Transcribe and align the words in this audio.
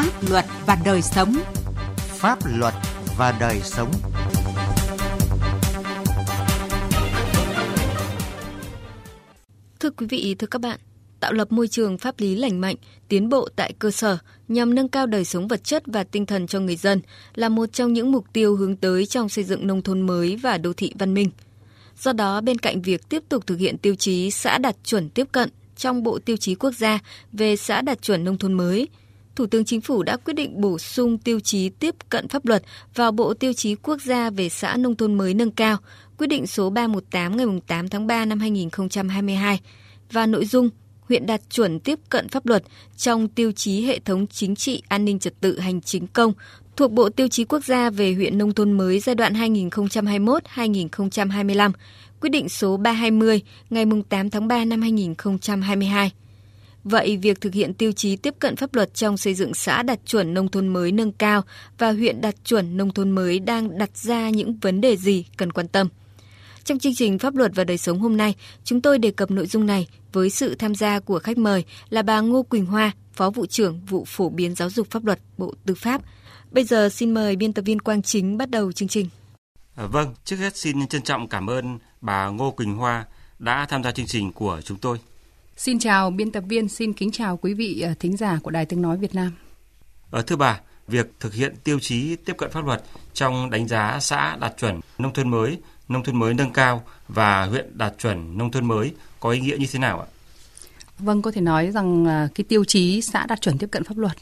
pháp 0.00 0.30
luật 0.30 0.44
và 0.66 0.78
đời 0.84 1.02
sống. 1.02 1.36
Pháp 1.96 2.38
luật 2.58 2.74
và 3.18 3.36
đời 3.40 3.60
sống. 3.64 3.92
Thưa 9.80 9.90
quý 9.90 10.06
vị, 10.06 10.34
thưa 10.38 10.46
các 10.46 10.60
bạn, 10.60 10.80
tạo 11.20 11.32
lập 11.32 11.52
môi 11.52 11.68
trường 11.68 11.98
pháp 11.98 12.20
lý 12.20 12.34
lành 12.34 12.60
mạnh, 12.60 12.76
tiến 13.08 13.28
bộ 13.28 13.48
tại 13.56 13.72
cơ 13.78 13.90
sở 13.90 14.18
nhằm 14.48 14.74
nâng 14.74 14.88
cao 14.88 15.06
đời 15.06 15.24
sống 15.24 15.48
vật 15.48 15.64
chất 15.64 15.82
và 15.86 16.04
tinh 16.04 16.26
thần 16.26 16.46
cho 16.46 16.60
người 16.60 16.76
dân 16.76 17.00
là 17.34 17.48
một 17.48 17.72
trong 17.72 17.92
những 17.92 18.12
mục 18.12 18.24
tiêu 18.32 18.56
hướng 18.56 18.76
tới 18.76 19.06
trong 19.06 19.28
xây 19.28 19.44
dựng 19.44 19.66
nông 19.66 19.82
thôn 19.82 20.00
mới 20.00 20.36
và 20.36 20.58
đô 20.58 20.72
thị 20.72 20.92
văn 20.98 21.14
minh. 21.14 21.30
Do 21.98 22.12
đó, 22.12 22.40
bên 22.40 22.58
cạnh 22.58 22.82
việc 22.82 23.08
tiếp 23.08 23.22
tục 23.28 23.46
thực 23.46 23.56
hiện 23.56 23.78
tiêu 23.78 23.94
chí 23.94 24.30
xã 24.30 24.58
đạt 24.58 24.76
chuẩn 24.84 25.10
tiếp 25.10 25.26
cận 25.32 25.50
trong 25.76 26.02
Bộ 26.02 26.18
Tiêu 26.18 26.36
chí 26.36 26.54
Quốc 26.54 26.72
gia 26.72 26.98
về 27.32 27.56
xã 27.56 27.80
đạt 27.80 28.02
chuẩn 28.02 28.24
nông 28.24 28.38
thôn 28.38 28.52
mới, 28.52 28.88
Thủ 29.36 29.46
tướng 29.46 29.64
Chính 29.64 29.80
phủ 29.80 30.02
đã 30.02 30.16
quyết 30.16 30.34
định 30.34 30.60
bổ 30.60 30.78
sung 30.78 31.18
tiêu 31.18 31.40
chí 31.40 31.68
tiếp 31.68 31.94
cận 32.08 32.28
pháp 32.28 32.46
luật 32.46 32.62
vào 32.94 33.12
Bộ 33.12 33.34
Tiêu 33.34 33.52
chí 33.52 33.74
Quốc 33.74 34.02
gia 34.02 34.30
về 34.30 34.48
xã 34.48 34.76
nông 34.76 34.96
thôn 34.96 35.14
mới 35.14 35.34
nâng 35.34 35.50
cao, 35.50 35.76
quyết 36.18 36.26
định 36.26 36.46
số 36.46 36.70
318 36.70 37.36
ngày 37.36 37.46
8 37.66 37.88
tháng 37.88 38.06
3 38.06 38.24
năm 38.24 38.40
2022 38.40 39.60
và 40.12 40.26
nội 40.26 40.46
dung 40.46 40.70
huyện 41.08 41.26
đạt 41.26 41.40
chuẩn 41.50 41.80
tiếp 41.80 41.98
cận 42.08 42.28
pháp 42.28 42.46
luật 42.46 42.62
trong 42.96 43.28
tiêu 43.28 43.52
chí 43.52 43.84
hệ 43.84 43.98
thống 43.98 44.26
chính 44.26 44.54
trị 44.54 44.82
an 44.88 45.04
ninh 45.04 45.18
trật 45.18 45.40
tự 45.40 45.58
hành 45.58 45.80
chính 45.80 46.06
công 46.06 46.32
thuộc 46.76 46.92
Bộ 46.92 47.08
Tiêu 47.08 47.28
chí 47.28 47.44
Quốc 47.44 47.64
gia 47.64 47.90
về 47.90 48.14
huyện 48.14 48.38
nông 48.38 48.54
thôn 48.54 48.72
mới 48.72 49.00
giai 49.00 49.14
đoạn 49.14 49.32
2021-2025, 49.32 51.72
quyết 52.20 52.30
định 52.30 52.48
số 52.48 52.76
320 52.76 53.40
ngày 53.70 53.84
8 54.08 54.30
tháng 54.30 54.48
3 54.48 54.64
năm 54.64 54.82
2022. 54.82 56.12
Vậy 56.84 57.16
việc 57.16 57.40
thực 57.40 57.54
hiện 57.54 57.74
tiêu 57.74 57.92
chí 57.92 58.16
tiếp 58.16 58.34
cận 58.38 58.56
pháp 58.56 58.74
luật 58.74 58.94
trong 58.94 59.16
xây 59.16 59.34
dựng 59.34 59.54
xã 59.54 59.82
đạt 59.82 60.00
chuẩn 60.06 60.34
nông 60.34 60.48
thôn 60.48 60.68
mới 60.68 60.92
nâng 60.92 61.12
cao 61.12 61.42
và 61.78 61.92
huyện 61.92 62.20
đạt 62.20 62.34
chuẩn 62.44 62.76
nông 62.76 62.90
thôn 62.90 63.10
mới 63.10 63.38
đang 63.38 63.78
đặt 63.78 63.96
ra 63.96 64.30
những 64.30 64.58
vấn 64.58 64.80
đề 64.80 64.96
gì 64.96 65.24
cần 65.36 65.52
quan 65.52 65.68
tâm? 65.68 65.88
Trong 66.64 66.78
chương 66.78 66.94
trình 66.94 67.18
Pháp 67.18 67.34
luật 67.34 67.52
và 67.54 67.64
đời 67.64 67.78
sống 67.78 68.00
hôm 68.00 68.16
nay, 68.16 68.34
chúng 68.64 68.80
tôi 68.80 68.98
đề 68.98 69.10
cập 69.10 69.30
nội 69.30 69.46
dung 69.46 69.66
này 69.66 69.88
với 70.12 70.30
sự 70.30 70.54
tham 70.54 70.74
gia 70.74 71.00
của 71.00 71.18
khách 71.18 71.38
mời 71.38 71.64
là 71.90 72.02
bà 72.02 72.20
Ngô 72.20 72.42
Quỳnh 72.42 72.66
Hoa, 72.66 72.92
Phó 73.12 73.30
vụ 73.30 73.46
trưởng 73.46 73.80
vụ 73.86 74.04
phổ 74.08 74.28
biến 74.28 74.54
giáo 74.54 74.70
dục 74.70 74.90
pháp 74.90 75.04
luật 75.04 75.18
Bộ 75.38 75.54
Tư 75.66 75.74
pháp. 75.74 76.02
Bây 76.50 76.64
giờ 76.64 76.88
xin 76.88 77.14
mời 77.14 77.36
biên 77.36 77.52
tập 77.52 77.62
viên 77.62 77.80
Quang 77.80 78.02
Chính 78.02 78.38
bắt 78.38 78.50
đầu 78.50 78.72
chương 78.72 78.88
trình. 78.88 79.08
À, 79.74 79.86
vâng, 79.86 80.14
trước 80.24 80.36
hết 80.36 80.56
xin 80.56 80.86
trân 80.86 81.02
trọng 81.02 81.28
cảm 81.28 81.50
ơn 81.50 81.78
bà 82.00 82.28
Ngô 82.28 82.50
Quỳnh 82.50 82.76
Hoa 82.76 83.06
đã 83.38 83.66
tham 83.68 83.82
gia 83.82 83.90
chương 83.90 84.06
trình 84.06 84.32
của 84.32 84.60
chúng 84.64 84.78
tôi. 84.78 84.98
Xin 85.60 85.78
chào 85.78 86.10
biên 86.10 86.32
tập 86.32 86.44
viên, 86.48 86.68
xin 86.68 86.92
kính 86.92 87.10
chào 87.10 87.36
quý 87.36 87.54
vị 87.54 87.80
à, 87.80 87.94
thính 88.00 88.16
giả 88.16 88.38
của 88.42 88.50
Đài 88.50 88.66
Tiếng 88.66 88.82
Nói 88.82 88.96
Việt 88.96 89.14
Nam. 89.14 89.32
À, 90.10 90.22
thưa 90.26 90.36
bà, 90.36 90.60
việc 90.88 91.12
thực 91.20 91.34
hiện 91.34 91.54
tiêu 91.64 91.78
chí 91.80 92.16
tiếp 92.16 92.32
cận 92.38 92.50
pháp 92.50 92.64
luật 92.66 92.82
trong 93.12 93.50
đánh 93.50 93.68
giá 93.68 93.98
xã 94.00 94.36
đạt 94.40 94.56
chuẩn 94.58 94.80
nông 94.98 95.12
thôn 95.12 95.30
mới 95.30 95.58
nông 95.88 96.04
thôn 96.04 96.18
mới 96.18 96.34
nâng 96.34 96.52
cao 96.52 96.82
và 97.08 97.44
huyện 97.44 97.78
đạt 97.78 97.94
chuẩn 97.98 98.38
nông 98.38 98.50
thôn 98.50 98.68
mới 98.68 98.92
có 99.20 99.30
ý 99.30 99.40
nghĩa 99.40 99.56
như 99.56 99.66
thế 99.72 99.78
nào 99.78 100.00
ạ? 100.00 100.06
Vâng, 100.98 101.22
có 101.22 101.30
thể 101.30 101.40
nói 101.40 101.70
rằng 101.70 102.06
cái 102.34 102.44
tiêu 102.48 102.64
chí 102.64 103.00
xã 103.00 103.26
đạt 103.26 103.40
chuẩn 103.40 103.58
tiếp 103.58 103.68
cận 103.70 103.84
pháp 103.84 103.98
luật 103.98 104.16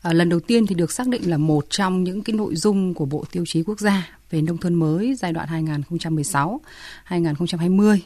à, 0.00 0.12
lần 0.12 0.28
đầu 0.28 0.40
tiên 0.40 0.66
thì 0.66 0.74
được 0.74 0.92
xác 0.92 1.08
định 1.08 1.30
là 1.30 1.36
một 1.36 1.66
trong 1.70 2.04
những 2.04 2.22
cái 2.22 2.36
nội 2.36 2.56
dung 2.56 2.94
của 2.94 3.04
Bộ 3.04 3.24
Tiêu 3.32 3.44
chí 3.46 3.62
Quốc 3.62 3.80
gia 3.80 4.18
về 4.30 4.42
nông 4.42 4.58
thôn 4.58 4.74
mới 4.74 5.14
giai 5.14 5.32
đoạn 5.32 5.66
2016-2020 7.08 7.98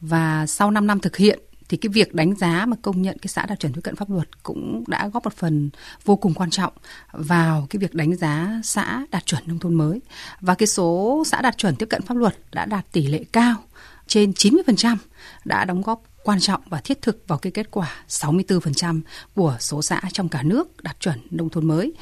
và 0.00 0.46
sau 0.46 0.70
5 0.70 0.86
năm 0.86 1.00
thực 1.00 1.16
hiện 1.16 1.38
thì 1.68 1.76
cái 1.76 1.88
việc 1.88 2.14
đánh 2.14 2.34
giá 2.34 2.66
mà 2.66 2.76
công 2.82 3.02
nhận 3.02 3.18
cái 3.18 3.28
xã 3.28 3.46
đạt 3.46 3.60
chuẩn 3.60 3.72
tiếp 3.72 3.80
cận 3.84 3.96
pháp 3.96 4.10
luật 4.10 4.42
cũng 4.42 4.84
đã 4.86 5.08
góp 5.08 5.24
một 5.24 5.34
phần 5.34 5.70
vô 6.04 6.16
cùng 6.16 6.34
quan 6.34 6.50
trọng 6.50 6.72
vào 7.12 7.66
cái 7.70 7.78
việc 7.80 7.94
đánh 7.94 8.16
giá 8.16 8.60
xã 8.64 9.06
đạt 9.10 9.26
chuẩn 9.26 9.42
nông 9.46 9.58
thôn 9.58 9.74
mới. 9.74 10.00
Và 10.40 10.54
cái 10.54 10.66
số 10.66 11.22
xã 11.26 11.42
đạt 11.42 11.58
chuẩn 11.58 11.76
tiếp 11.76 11.86
cận 11.90 12.02
pháp 12.02 12.16
luật 12.16 12.36
đã 12.52 12.64
đạt 12.64 12.92
tỷ 12.92 13.06
lệ 13.06 13.24
cao, 13.32 13.56
trên 14.06 14.30
90% 14.30 14.96
đã 15.44 15.64
đóng 15.64 15.82
góp 15.82 16.02
quan 16.22 16.40
trọng 16.40 16.60
và 16.68 16.80
thiết 16.80 17.02
thực 17.02 17.24
vào 17.28 17.38
cái 17.38 17.52
kết 17.52 17.70
quả 17.70 17.94
64% 18.08 19.00
của 19.34 19.56
số 19.60 19.82
xã 19.82 20.00
trong 20.12 20.28
cả 20.28 20.42
nước 20.42 20.82
đạt 20.82 21.00
chuẩn 21.00 21.18
nông 21.30 21.50
thôn 21.50 21.66
mới. 21.66 21.92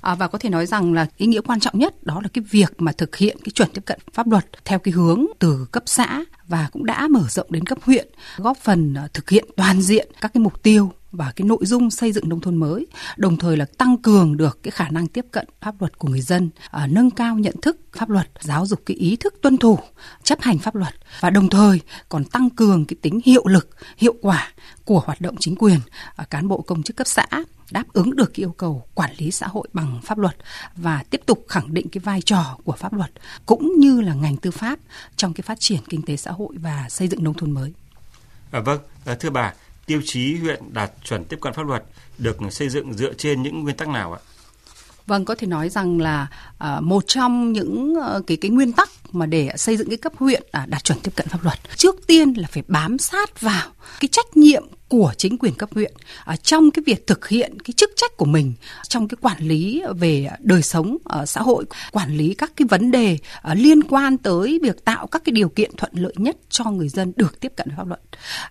À, 0.00 0.14
và 0.14 0.28
có 0.28 0.38
thể 0.38 0.48
nói 0.48 0.66
rằng 0.66 0.94
là 0.94 1.06
ý 1.16 1.26
nghĩa 1.26 1.40
quan 1.40 1.60
trọng 1.60 1.78
nhất 1.78 2.04
đó 2.04 2.20
là 2.22 2.28
cái 2.32 2.44
việc 2.50 2.74
mà 2.78 2.92
thực 2.92 3.16
hiện 3.16 3.36
cái 3.44 3.50
chuẩn 3.50 3.68
tiếp 3.70 3.82
cận 3.84 3.98
pháp 4.12 4.28
luật 4.28 4.46
theo 4.64 4.78
cái 4.78 4.92
hướng 4.92 5.26
từ 5.38 5.66
cấp 5.72 5.82
xã 5.86 6.24
và 6.48 6.68
cũng 6.72 6.86
đã 6.86 7.08
mở 7.08 7.22
rộng 7.28 7.46
đến 7.50 7.66
cấp 7.66 7.78
huyện, 7.82 8.08
góp 8.36 8.56
phần 8.56 8.94
à, 8.94 9.08
thực 9.12 9.30
hiện 9.30 9.44
toàn 9.56 9.82
diện 9.82 10.08
các 10.20 10.32
cái 10.34 10.40
mục 10.40 10.62
tiêu 10.62 10.92
và 11.16 11.32
cái 11.36 11.46
nội 11.46 11.66
dung 11.66 11.90
xây 11.90 12.12
dựng 12.12 12.28
nông 12.28 12.40
thôn 12.40 12.56
mới, 12.56 12.86
đồng 13.16 13.36
thời 13.36 13.56
là 13.56 13.64
tăng 13.78 13.96
cường 13.96 14.36
được 14.36 14.58
cái 14.62 14.70
khả 14.70 14.88
năng 14.88 15.06
tiếp 15.06 15.26
cận 15.30 15.46
pháp 15.60 15.74
luật 15.80 15.98
của 15.98 16.08
người 16.08 16.20
dân, 16.20 16.50
à, 16.70 16.86
nâng 16.86 17.10
cao 17.10 17.38
nhận 17.38 17.60
thức 17.62 17.76
pháp 17.92 18.10
luật, 18.10 18.30
giáo 18.40 18.66
dục 18.66 18.82
cái 18.86 18.96
ý 18.96 19.16
thức 19.16 19.34
tuân 19.42 19.56
thủ, 19.56 19.78
chấp 20.22 20.40
hành 20.40 20.58
pháp 20.58 20.74
luật 20.74 20.94
và 21.20 21.30
đồng 21.30 21.48
thời 21.48 21.80
còn 22.08 22.24
tăng 22.24 22.50
cường 22.50 22.84
cái 22.84 22.96
tính 23.02 23.20
hiệu 23.24 23.46
lực, 23.46 23.68
hiệu 23.96 24.14
quả 24.20 24.52
của 24.84 25.00
hoạt 25.00 25.20
động 25.20 25.36
chính 25.40 25.56
quyền, 25.56 25.78
à, 26.16 26.24
cán 26.30 26.48
bộ 26.48 26.60
công 26.60 26.82
chức 26.82 26.96
cấp 26.96 27.06
xã 27.06 27.26
đáp 27.70 27.84
ứng 27.92 28.16
được 28.16 28.30
cái 28.34 28.42
yêu 28.42 28.54
cầu 28.56 28.86
quản 28.94 29.10
lý 29.18 29.30
xã 29.30 29.46
hội 29.46 29.68
bằng 29.72 30.00
pháp 30.04 30.18
luật 30.18 30.36
và 30.76 31.02
tiếp 31.10 31.20
tục 31.26 31.44
khẳng 31.48 31.74
định 31.74 31.88
cái 31.88 32.00
vai 32.00 32.22
trò 32.22 32.58
của 32.64 32.72
pháp 32.72 32.92
luật 32.92 33.10
cũng 33.46 33.72
như 33.78 34.00
là 34.00 34.14
ngành 34.14 34.36
tư 34.36 34.50
pháp 34.50 34.78
trong 35.16 35.34
cái 35.34 35.42
phát 35.42 35.60
triển 35.60 35.80
kinh 35.88 36.02
tế 36.02 36.16
xã 36.16 36.30
hội 36.30 36.54
và 36.58 36.86
xây 36.88 37.08
dựng 37.08 37.24
nông 37.24 37.34
thôn 37.34 37.50
mới. 37.50 37.72
À, 38.50 38.60
vâng, 38.60 38.80
à, 39.04 39.14
thưa 39.14 39.30
bà, 39.30 39.52
tiêu 39.86 40.00
chí 40.04 40.36
huyện 40.36 40.72
đạt 40.72 40.92
chuẩn 41.04 41.24
tiếp 41.24 41.38
cận 41.40 41.52
pháp 41.52 41.66
luật 41.66 41.84
được 42.18 42.36
xây 42.50 42.68
dựng 42.68 42.94
dựa 42.94 43.14
trên 43.14 43.42
những 43.42 43.62
nguyên 43.62 43.76
tắc 43.76 43.88
nào 43.88 44.12
ạ? 44.12 44.20
Vâng, 45.06 45.24
có 45.24 45.34
thể 45.34 45.46
nói 45.46 45.68
rằng 45.68 46.00
là 46.00 46.26
à, 46.58 46.80
một 46.80 47.04
trong 47.06 47.52
những 47.52 47.94
ờ, 47.94 48.22
cái 48.26 48.36
cái 48.36 48.50
nguyên 48.50 48.72
tắc 48.72 48.90
mà 49.12 49.26
để 49.26 49.50
xây 49.56 49.76
dựng 49.76 49.88
cái 49.88 49.96
cấp 49.96 50.12
huyện 50.16 50.42
à, 50.50 50.66
đạt 50.68 50.84
chuẩn 50.84 51.00
tiếp 51.00 51.10
cận 51.16 51.28
pháp 51.28 51.44
luật, 51.44 51.58
trước 51.76 52.06
tiên 52.06 52.32
là 52.36 52.48
phải 52.52 52.62
bám 52.68 52.98
sát 52.98 53.40
vào 53.40 53.70
cái 54.00 54.08
trách 54.12 54.36
nhiệm 54.36 54.64
của 54.94 55.12
chính 55.16 55.38
quyền 55.38 55.54
cấp 55.54 55.70
huyện 55.72 55.92
à, 56.24 56.36
trong 56.36 56.70
cái 56.70 56.82
việc 56.86 57.06
thực 57.06 57.28
hiện 57.28 57.58
cái 57.64 57.72
chức 57.76 57.90
trách 57.96 58.16
của 58.16 58.24
mình 58.24 58.52
trong 58.88 59.08
cái 59.08 59.16
quản 59.20 59.42
lý 59.42 59.82
về 59.96 60.28
đời 60.38 60.62
sống 60.62 60.96
à, 61.04 61.26
xã 61.26 61.40
hội, 61.40 61.64
quản 61.92 62.16
lý 62.16 62.34
các 62.34 62.52
cái 62.56 62.68
vấn 62.70 62.90
đề 62.90 63.18
à, 63.42 63.54
liên 63.54 63.82
quan 63.82 64.18
tới 64.18 64.58
việc 64.62 64.84
tạo 64.84 65.06
các 65.06 65.22
cái 65.24 65.32
điều 65.32 65.48
kiện 65.48 65.70
thuận 65.76 65.92
lợi 65.94 66.12
nhất 66.16 66.36
cho 66.50 66.64
người 66.64 66.88
dân 66.88 67.12
được 67.16 67.40
tiếp 67.40 67.52
cận 67.56 67.68
pháp 67.76 67.86
luật. 67.86 68.00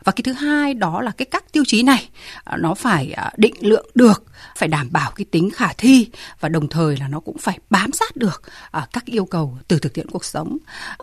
Và 0.03 0.11
cái 0.11 0.23
thứ 0.23 0.33
hai 0.33 0.73
đó 0.73 1.01
là 1.01 1.11
cái 1.11 1.25
các 1.25 1.51
tiêu 1.51 1.63
chí 1.67 1.83
này 1.83 2.09
à, 2.43 2.57
nó 2.57 2.73
phải 2.73 3.11
à, 3.11 3.31
định 3.37 3.55
lượng 3.59 3.89
được, 3.95 4.23
phải 4.57 4.69
đảm 4.69 4.91
bảo 4.91 5.11
cái 5.11 5.25
tính 5.31 5.49
khả 5.49 5.73
thi 5.77 6.07
và 6.39 6.49
đồng 6.49 6.69
thời 6.69 6.97
là 6.97 7.07
nó 7.07 7.19
cũng 7.19 7.37
phải 7.37 7.59
bám 7.69 7.91
sát 7.91 8.15
được 8.15 8.41
à, 8.71 8.87
các 8.93 9.05
yêu 9.05 9.25
cầu 9.25 9.57
từ 9.67 9.79
thực 9.79 9.93
tiễn 9.93 10.09
cuộc 10.09 10.25
sống. 10.25 10.57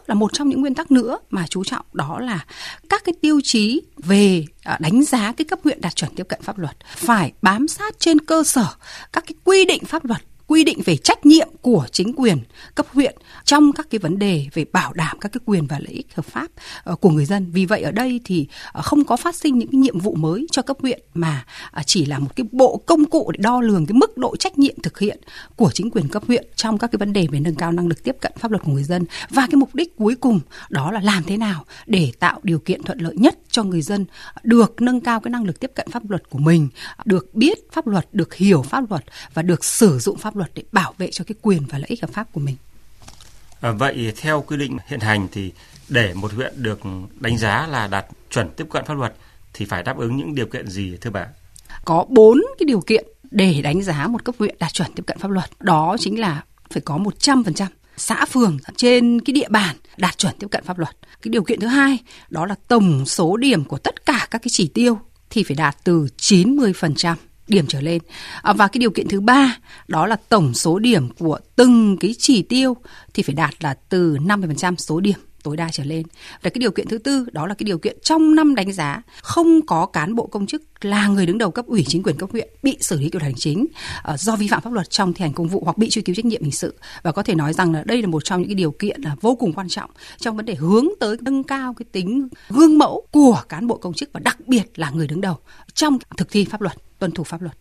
Là 0.06 0.14
một 0.14 0.32
trong 0.32 0.48
những 0.48 0.60
nguyên 0.60 0.74
tắc 0.74 0.90
nữa 0.90 1.18
mà 1.30 1.46
chú 1.46 1.64
trọng 1.64 1.86
đó 1.92 2.20
là 2.20 2.44
các 2.88 3.02
cái 3.04 3.14
tiêu 3.20 3.40
chí 3.44 3.82
về 3.96 4.44
À, 4.64 4.78
đánh 4.80 5.02
giá 5.02 5.32
cái 5.36 5.44
cấp 5.44 5.58
huyện 5.64 5.80
đạt 5.80 5.96
chuẩn 5.96 6.14
tiếp 6.14 6.26
cận 6.28 6.42
pháp 6.42 6.58
luật, 6.58 6.76
phải 6.96 7.32
bám 7.42 7.68
sát 7.68 7.94
trên 7.98 8.20
cơ 8.20 8.44
sở 8.44 8.66
các 9.12 9.24
cái 9.26 9.34
quy 9.44 9.64
định 9.64 9.84
pháp 9.84 10.04
luật 10.04 10.20
quy 10.50 10.64
định 10.64 10.78
về 10.84 10.96
trách 10.96 11.26
nhiệm 11.26 11.48
của 11.62 11.86
chính 11.92 12.12
quyền 12.16 12.38
cấp 12.74 12.86
huyện 12.92 13.16
trong 13.44 13.72
các 13.72 13.86
cái 13.90 13.98
vấn 13.98 14.18
đề 14.18 14.46
về 14.54 14.64
bảo 14.72 14.92
đảm 14.92 15.18
các 15.20 15.32
cái 15.32 15.40
quyền 15.44 15.66
và 15.66 15.78
lợi 15.78 15.92
ích 15.92 16.06
hợp 16.14 16.24
pháp 16.24 16.46
ờ, 16.84 16.96
của 16.96 17.10
người 17.10 17.24
dân. 17.24 17.50
Vì 17.52 17.66
vậy 17.66 17.82
ở 17.82 17.90
đây 17.90 18.20
thì 18.24 18.46
ờ, 18.72 18.82
không 18.82 19.04
có 19.04 19.16
phát 19.16 19.34
sinh 19.36 19.58
những 19.58 19.68
cái 19.68 19.78
nhiệm 19.78 19.98
vụ 19.98 20.14
mới 20.14 20.46
cho 20.50 20.62
cấp 20.62 20.76
huyện 20.80 21.00
mà 21.14 21.44
ờ, 21.70 21.82
chỉ 21.86 22.06
là 22.06 22.18
một 22.18 22.36
cái 22.36 22.46
bộ 22.52 22.76
công 22.86 23.04
cụ 23.04 23.30
để 23.32 23.38
đo 23.42 23.60
lường 23.60 23.86
cái 23.86 23.94
mức 23.94 24.16
độ 24.16 24.36
trách 24.36 24.58
nhiệm 24.58 24.80
thực 24.82 24.98
hiện 24.98 25.20
của 25.56 25.70
chính 25.70 25.90
quyền 25.90 26.08
cấp 26.08 26.22
huyện 26.26 26.46
trong 26.54 26.78
các 26.78 26.90
cái 26.92 26.98
vấn 26.98 27.12
đề 27.12 27.26
về 27.30 27.40
nâng 27.40 27.54
cao 27.54 27.72
năng 27.72 27.88
lực 27.88 28.04
tiếp 28.04 28.16
cận 28.20 28.32
pháp 28.38 28.50
luật 28.50 28.62
của 28.62 28.72
người 28.72 28.84
dân 28.84 29.04
và 29.30 29.46
cái 29.46 29.56
mục 29.56 29.74
đích 29.74 29.96
cuối 29.96 30.14
cùng 30.14 30.40
đó 30.70 30.90
là 30.90 31.00
làm 31.00 31.22
thế 31.26 31.36
nào 31.36 31.64
để 31.86 32.12
tạo 32.18 32.40
điều 32.42 32.58
kiện 32.58 32.82
thuận 32.82 32.98
lợi 32.98 33.14
nhất 33.16 33.38
cho 33.50 33.64
người 33.64 33.82
dân 33.82 34.06
được 34.42 34.82
nâng 34.82 35.00
cao 35.00 35.20
cái 35.20 35.30
năng 35.30 35.44
lực 35.44 35.60
tiếp 35.60 35.70
cận 35.74 35.88
pháp 35.90 36.10
luật 36.10 36.30
của 36.30 36.38
mình, 36.38 36.68
được 37.04 37.34
biết 37.34 37.72
pháp 37.72 37.86
luật, 37.86 38.06
được 38.12 38.34
hiểu 38.34 38.62
pháp 38.62 38.90
luật 38.90 39.04
và 39.34 39.42
được 39.42 39.64
sử 39.64 39.98
dụng 39.98 40.16
pháp 40.16 40.36
luật 40.36 40.39
luật 40.40 40.50
để 40.54 40.62
bảo 40.72 40.94
vệ 40.98 41.10
cho 41.10 41.24
cái 41.24 41.34
quyền 41.42 41.62
và 41.66 41.78
lợi 41.78 41.86
ích 41.88 42.02
hợp 42.02 42.10
pháp 42.12 42.32
của 42.32 42.40
mình. 42.40 42.56
À, 43.60 43.70
vậy 43.72 44.12
theo 44.16 44.44
quy 44.46 44.56
định 44.56 44.76
hiện 44.86 45.00
hành 45.00 45.28
thì 45.32 45.52
để 45.88 46.14
một 46.14 46.32
huyện 46.32 46.62
được 46.62 46.80
đánh 47.20 47.38
giá 47.38 47.66
là 47.66 47.86
đạt 47.86 48.06
chuẩn 48.30 48.50
tiếp 48.56 48.66
cận 48.70 48.84
pháp 48.84 48.94
luật 48.94 49.14
thì 49.54 49.64
phải 49.64 49.82
đáp 49.82 49.96
ứng 49.98 50.16
những 50.16 50.34
điều 50.34 50.46
kiện 50.46 50.68
gì 50.68 50.96
thưa 51.00 51.10
bà? 51.10 51.26
Có 51.84 52.06
bốn 52.08 52.40
cái 52.58 52.64
điều 52.66 52.80
kiện 52.80 53.06
để 53.30 53.62
đánh 53.62 53.82
giá 53.82 54.06
một 54.06 54.24
cấp 54.24 54.34
huyện 54.38 54.56
đạt 54.58 54.72
chuẩn 54.72 54.92
tiếp 54.92 55.02
cận 55.06 55.18
pháp 55.18 55.30
luật. 55.30 55.50
Đó 55.58 55.96
chính 56.00 56.20
là 56.20 56.44
phải 56.70 56.82
có 56.84 56.98
100% 56.98 57.66
xã 57.96 58.24
phường 58.24 58.58
trên 58.76 59.20
cái 59.20 59.32
địa 59.32 59.48
bàn 59.48 59.76
đạt 59.96 60.18
chuẩn 60.18 60.34
tiếp 60.38 60.46
cận 60.50 60.64
pháp 60.64 60.78
luật. 60.78 60.96
Cái 61.22 61.30
điều 61.30 61.42
kiện 61.42 61.60
thứ 61.60 61.66
hai 61.66 61.98
đó 62.28 62.46
là 62.46 62.54
tổng 62.68 63.06
số 63.06 63.36
điểm 63.36 63.64
của 63.64 63.78
tất 63.78 64.06
cả 64.06 64.28
các 64.30 64.38
cái 64.42 64.48
chỉ 64.50 64.70
tiêu 64.74 64.98
thì 65.30 65.42
phải 65.42 65.56
đạt 65.56 65.76
từ 65.84 66.08
90% 66.18 67.14
điểm 67.50 67.66
trở 67.68 67.80
lên. 67.80 68.02
À, 68.42 68.52
và 68.52 68.68
cái 68.68 68.78
điều 68.78 68.90
kiện 68.90 69.08
thứ 69.08 69.20
ba 69.20 69.56
đó 69.88 70.06
là 70.06 70.16
tổng 70.28 70.54
số 70.54 70.78
điểm 70.78 71.08
của 71.18 71.38
từng 71.56 71.96
cái 72.00 72.14
chỉ 72.18 72.42
tiêu 72.42 72.76
thì 73.14 73.22
phải 73.22 73.34
đạt 73.34 73.54
là 73.60 73.74
từ 73.88 74.16
50% 74.16 74.74
số 74.76 75.00
điểm 75.00 75.18
tối 75.42 75.56
đa 75.56 75.68
trở 75.72 75.84
lên. 75.84 76.02
Và 76.42 76.50
cái 76.50 76.58
điều 76.58 76.70
kiện 76.70 76.88
thứ 76.88 76.98
tư 76.98 77.26
đó 77.32 77.46
là 77.46 77.54
cái 77.54 77.64
điều 77.64 77.78
kiện 77.78 77.98
trong 78.02 78.34
năm 78.34 78.54
đánh 78.54 78.72
giá 78.72 79.02
không 79.22 79.66
có 79.66 79.86
cán 79.86 80.14
bộ 80.14 80.26
công 80.26 80.46
chức 80.46 80.62
là 80.80 81.06
người 81.06 81.26
đứng 81.26 81.38
đầu 81.38 81.50
cấp 81.50 81.66
ủy 81.66 81.84
chính 81.86 82.02
quyền 82.02 82.16
cấp 82.16 82.28
huyện 82.32 82.48
bị 82.62 82.76
xử 82.80 82.98
lý 82.98 83.08
kỷ 83.08 83.18
luật 83.18 83.22
hành 83.22 83.34
chính 83.36 83.66
uh, 84.12 84.20
do 84.20 84.36
vi 84.36 84.48
phạm 84.48 84.60
pháp 84.60 84.72
luật 84.72 84.90
trong 84.90 85.12
thi 85.12 85.22
hành 85.22 85.32
công 85.32 85.48
vụ 85.48 85.62
hoặc 85.64 85.78
bị 85.78 85.90
truy 85.90 86.02
cứu 86.02 86.14
trách 86.14 86.24
nhiệm 86.24 86.42
hình 86.42 86.52
sự 86.52 86.74
và 87.02 87.12
có 87.12 87.22
thể 87.22 87.34
nói 87.34 87.52
rằng 87.52 87.72
là 87.72 87.82
đây 87.86 88.02
là 88.02 88.08
một 88.08 88.24
trong 88.24 88.40
những 88.40 88.48
cái 88.48 88.54
điều 88.54 88.70
kiện 88.70 89.00
là 89.00 89.16
vô 89.20 89.34
cùng 89.34 89.52
quan 89.52 89.68
trọng 89.68 89.90
trong 90.18 90.36
vấn 90.36 90.46
đề 90.46 90.54
hướng 90.54 90.88
tới 91.00 91.16
nâng 91.20 91.44
cao 91.44 91.74
cái 91.74 91.86
tính 91.92 92.28
gương 92.48 92.78
mẫu 92.78 93.06
của 93.10 93.42
cán 93.48 93.66
bộ 93.66 93.76
công 93.76 93.94
chức 93.94 94.10
và 94.12 94.20
đặc 94.20 94.38
biệt 94.46 94.78
là 94.78 94.90
người 94.90 95.06
đứng 95.06 95.20
đầu 95.20 95.36
trong 95.74 95.98
thực 96.16 96.30
thi 96.30 96.44
pháp 96.44 96.60
luật 96.60 96.76
tuân 97.00 97.12
thủ 97.12 97.24
pháp 97.24 97.42
luật. 97.42 97.56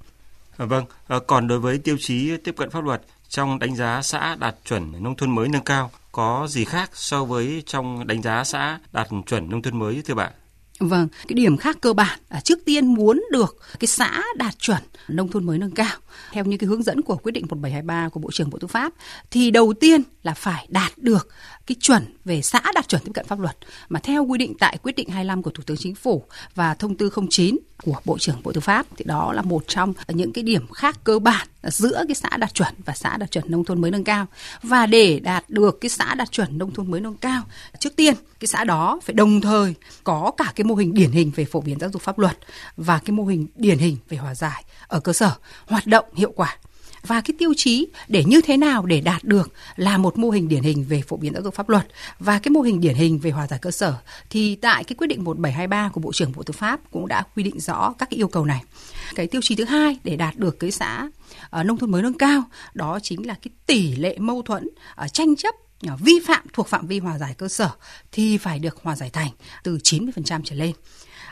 Vâng, 0.58 0.86
ờ, 1.08 1.20
còn 1.20 1.48
đối 1.48 1.60
với 1.60 1.78
tiêu 1.78 1.98
chí 2.00 2.38
tiếp 2.38 2.56
cận 2.58 2.70
pháp 2.70 2.84
luật 2.84 3.02
trong 3.30 3.60
đánh 3.60 3.76
giá 3.76 4.02
xã 4.02 4.36
đạt 4.36 4.56
chuẩn 4.66 5.04
nông 5.04 5.16
thôn 5.16 5.36
mới 5.36 5.48
nâng 5.48 5.64
cao 5.64 5.92
có 6.12 6.48
gì 6.50 6.66
khác 6.66 6.90
so 6.94 7.26
với 7.26 7.64
trong 7.66 8.08
đánh 8.08 8.22
giá 8.22 8.44
xã 8.44 8.80
đạt 8.92 9.08
chuẩn 9.28 9.50
nông 9.50 9.62
thôn 9.62 9.80
mới 9.80 10.02
thưa 10.06 10.14
bạn? 10.14 10.32
Vâng, 10.80 11.08
cái 11.28 11.34
điểm 11.34 11.58
khác 11.58 11.78
cơ 11.82 11.94
bản 11.94 12.20
là 12.30 12.40
trước 12.40 12.60
tiên 12.66 12.94
muốn 12.94 13.24
được 13.32 13.58
cái 13.80 13.88
xã 13.88 14.22
đạt 14.36 14.60
chuẩn 14.60 14.82
nông 15.08 15.32
thôn 15.32 15.46
mới 15.46 15.58
nâng 15.58 15.72
cao 15.72 15.98
theo 16.32 16.46
như 16.46 16.58
cái 16.58 16.68
hướng 16.68 16.84
dẫn 16.84 17.02
của 17.02 17.16
quyết 17.16 17.32
định 17.32 17.46
1723 17.50 18.10
của 18.10 18.20
Bộ 18.20 18.30
trưởng 18.32 18.50
Bộ 18.50 18.58
Tư 18.60 18.68
pháp 18.68 18.94
thì 19.32 19.52
đầu 19.52 19.74
tiên 19.74 20.02
là 20.24 20.34
phải 20.34 20.68
đạt 20.70 20.92
được 20.98 21.30
cái 21.70 21.76
chuẩn 21.80 22.06
về 22.26 22.42
xã 22.42 22.62
đạt 22.76 22.88
chuẩn 22.88 23.02
tiếp 23.06 23.12
cận 23.14 23.26
pháp 23.26 23.40
luật 23.40 23.58
mà 23.90 24.00
theo 24.00 24.26
quy 24.26 24.38
định 24.38 24.54
tại 24.60 24.78
quyết 24.84 24.96
định 24.96 25.10
25 25.10 25.44
của 25.44 25.52
Thủ 25.52 25.64
tướng 25.66 25.78
Chính 25.78 25.96
phủ 25.96 26.24
và 26.56 26.74
thông 26.74 26.96
tư 26.96 27.12
09 27.30 27.58
của 27.84 28.02
Bộ 28.06 28.18
trưởng 28.18 28.44
Bộ 28.44 28.52
Tư 28.54 28.62
pháp 28.62 28.86
thì 28.98 29.06
đó 29.08 29.34
là 29.34 29.42
một 29.42 29.64
trong 29.68 29.94
những 30.08 30.34
cái 30.34 30.44
điểm 30.44 30.68
khác 30.68 31.00
cơ 31.04 31.20
bản 31.20 31.48
giữa 31.64 32.04
cái 32.08 32.16
xã 32.16 32.38
đạt 32.38 32.54
chuẩn 32.54 32.74
và 32.86 32.94
xã 32.94 33.18
đạt 33.18 33.32
chuẩn 33.32 33.52
nông 33.52 33.66
thôn 33.66 33.82
mới 33.82 33.92
nâng 33.92 34.04
cao. 34.04 34.26
Và 34.64 34.86
để 34.86 35.20
đạt 35.20 35.50
được 35.50 35.82
cái 35.82 35.90
xã 35.90 36.16
đạt 36.16 36.32
chuẩn 36.32 36.58
nông 36.58 36.74
thôn 36.74 36.92
mới 36.92 37.02
nâng 37.02 37.18
cao, 37.18 37.44
trước 37.80 37.96
tiên 37.96 38.16
cái 38.40 38.48
xã 38.48 38.64
đó 38.64 39.00
phải 39.04 39.14
đồng 39.14 39.42
thời 39.42 39.74
có 40.04 40.32
cả 40.38 40.54
cái 40.56 40.66
mô 40.66 40.76
hình 40.76 40.94
điển 40.94 41.12
hình 41.12 41.32
về 41.36 41.46
phổ 41.46 41.62
biến 41.62 41.80
giáo 41.80 41.90
dục 41.90 42.02
pháp 42.02 42.20
luật 42.20 42.38
và 42.78 43.00
cái 43.06 43.12
mô 43.12 43.26
hình 43.26 43.48
điển 43.56 43.78
hình 43.78 43.98
về 44.10 44.18
hòa 44.18 44.36
giải 44.36 44.64
ở 44.88 45.00
cơ 45.00 45.14
sở 45.14 45.32
hoạt 45.66 45.88
động 45.88 46.06
hiệu 46.16 46.34
quả 46.36 46.58
và 47.08 47.22
cái 47.22 47.36
tiêu 47.40 47.54
chí 47.58 47.88
để 48.08 48.24
như 48.24 48.42
thế 48.42 48.58
nào 48.58 48.86
để 48.86 49.02
đạt 49.02 49.24
được 49.24 49.54
là 49.76 49.98
một 49.98 50.18
mô 50.18 50.30
hình 50.30 50.48
điển 50.48 50.64
hình 50.64 50.86
về 50.90 51.02
phổ 51.08 51.18
biến 51.18 51.34
giáo 51.34 51.42
dục 51.44 51.54
pháp 51.54 51.70
luật 51.70 51.88
và 52.20 52.40
cái 52.40 52.50
mô 52.50 52.62
hình 52.62 52.82
điển 52.82 52.96
hình 52.96 53.20
về 53.20 53.32
hòa 53.32 53.48
giải 53.48 53.60
cơ 53.62 53.72
sở 53.72 53.94
thì 54.30 54.56
tại 54.56 54.84
cái 54.84 54.96
quyết 54.96 55.08
định 55.08 55.24
1723 55.24 55.90
của 55.94 56.02
Bộ 56.02 56.14
trưởng 56.14 56.32
Bộ 56.36 56.44
Tư 56.44 56.52
pháp 56.52 56.80
cũng 56.92 57.08
đã 57.08 57.24
quy 57.36 57.44
định 57.44 57.60
rõ 57.60 57.94
các 57.98 58.10
cái 58.10 58.18
yêu 58.18 58.28
cầu 58.28 58.46
này. 58.46 58.62
Cái 59.16 59.28
tiêu 59.28 59.42
chí 59.42 59.56
thứ 59.56 59.64
hai 59.64 59.98
để 60.04 60.16
đạt 60.16 60.36
được 60.36 60.60
cái 60.60 60.72
xã 60.72 61.10
uh, 61.60 61.66
nông 61.66 61.78
thôn 61.78 61.92
mới 61.92 62.02
nâng 62.02 62.14
cao 62.14 62.44
đó 62.74 63.00
chính 63.04 63.28
là 63.28 63.34
cái 63.34 63.52
tỷ 63.66 63.96
lệ 63.96 64.18
mâu 64.18 64.42
thuẫn 64.42 64.68
uh, 65.04 65.14
tranh 65.14 65.36
chấp 65.36 65.56
ờ, 65.88 65.98
vi 66.00 66.20
phạm 66.28 66.46
thuộc 66.54 66.68
phạm 66.68 66.88
vi 66.88 67.00
hòa 67.00 67.18
giải 67.18 67.34
cơ 67.34 67.48
sở 67.48 67.70
thì 68.12 68.38
phải 68.38 68.60
được 68.60 68.78
hòa 68.84 68.96
giải 68.96 69.10
thành 69.10 69.32
từ 69.64 69.78
90% 69.84 70.42
trở 70.44 70.56
lên. 70.56 70.72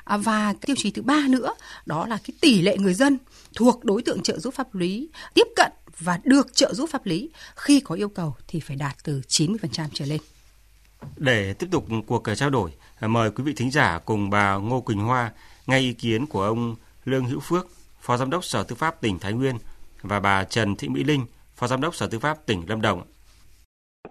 À, 0.07 0.17
và 0.17 0.53
tiêu 0.61 0.75
chí 0.79 0.91
thứ 0.91 1.01
ba 1.01 1.25
nữa 1.29 1.53
đó 1.85 2.07
là 2.07 2.17
cái 2.17 2.35
tỷ 2.41 2.61
lệ 2.61 2.77
người 2.77 2.93
dân 2.93 3.17
thuộc 3.55 3.85
đối 3.85 4.01
tượng 4.01 4.21
trợ 4.21 4.39
giúp 4.39 4.53
pháp 4.53 4.75
lý 4.75 5.09
tiếp 5.33 5.47
cận 5.55 5.71
và 5.99 6.19
được 6.23 6.53
trợ 6.53 6.73
giúp 6.73 6.89
pháp 6.89 7.05
lý 7.05 7.29
khi 7.55 7.79
có 7.79 7.95
yêu 7.95 8.09
cầu 8.09 8.35
thì 8.47 8.59
phải 8.59 8.75
đạt 8.75 8.95
từ 9.03 9.21
90% 9.27 9.87
trở 9.93 10.05
lên. 10.05 10.19
Để 11.17 11.53
tiếp 11.53 11.67
tục 11.71 11.85
cuộc 12.07 12.23
trao 12.35 12.49
đổi, 12.49 12.71
mời 13.01 13.31
quý 13.31 13.43
vị 13.43 13.53
thính 13.53 13.71
giả 13.71 13.99
cùng 14.05 14.29
bà 14.29 14.55
Ngô 14.55 14.81
Quỳnh 14.81 14.99
Hoa 14.99 15.31
nghe 15.67 15.79
ý 15.79 15.93
kiến 15.93 16.25
của 16.25 16.43
ông 16.43 16.75
Lương 17.05 17.25
Hữu 17.25 17.39
Phước, 17.39 17.67
Phó 18.01 18.17
Giám 18.17 18.29
đốc 18.29 18.45
Sở 18.45 18.63
Tư 18.63 18.75
pháp 18.75 19.01
tỉnh 19.01 19.19
Thái 19.19 19.33
Nguyên 19.33 19.55
và 20.01 20.19
bà 20.19 20.43
Trần 20.43 20.75
Thị 20.75 20.87
Mỹ 20.89 21.03
Linh, 21.03 21.25
Phó 21.55 21.67
Giám 21.67 21.81
đốc 21.81 21.95
Sở 21.95 22.07
Tư 22.07 22.19
pháp 22.19 22.45
tỉnh 22.45 22.63
Lâm 22.67 22.81
Đồng 22.81 23.01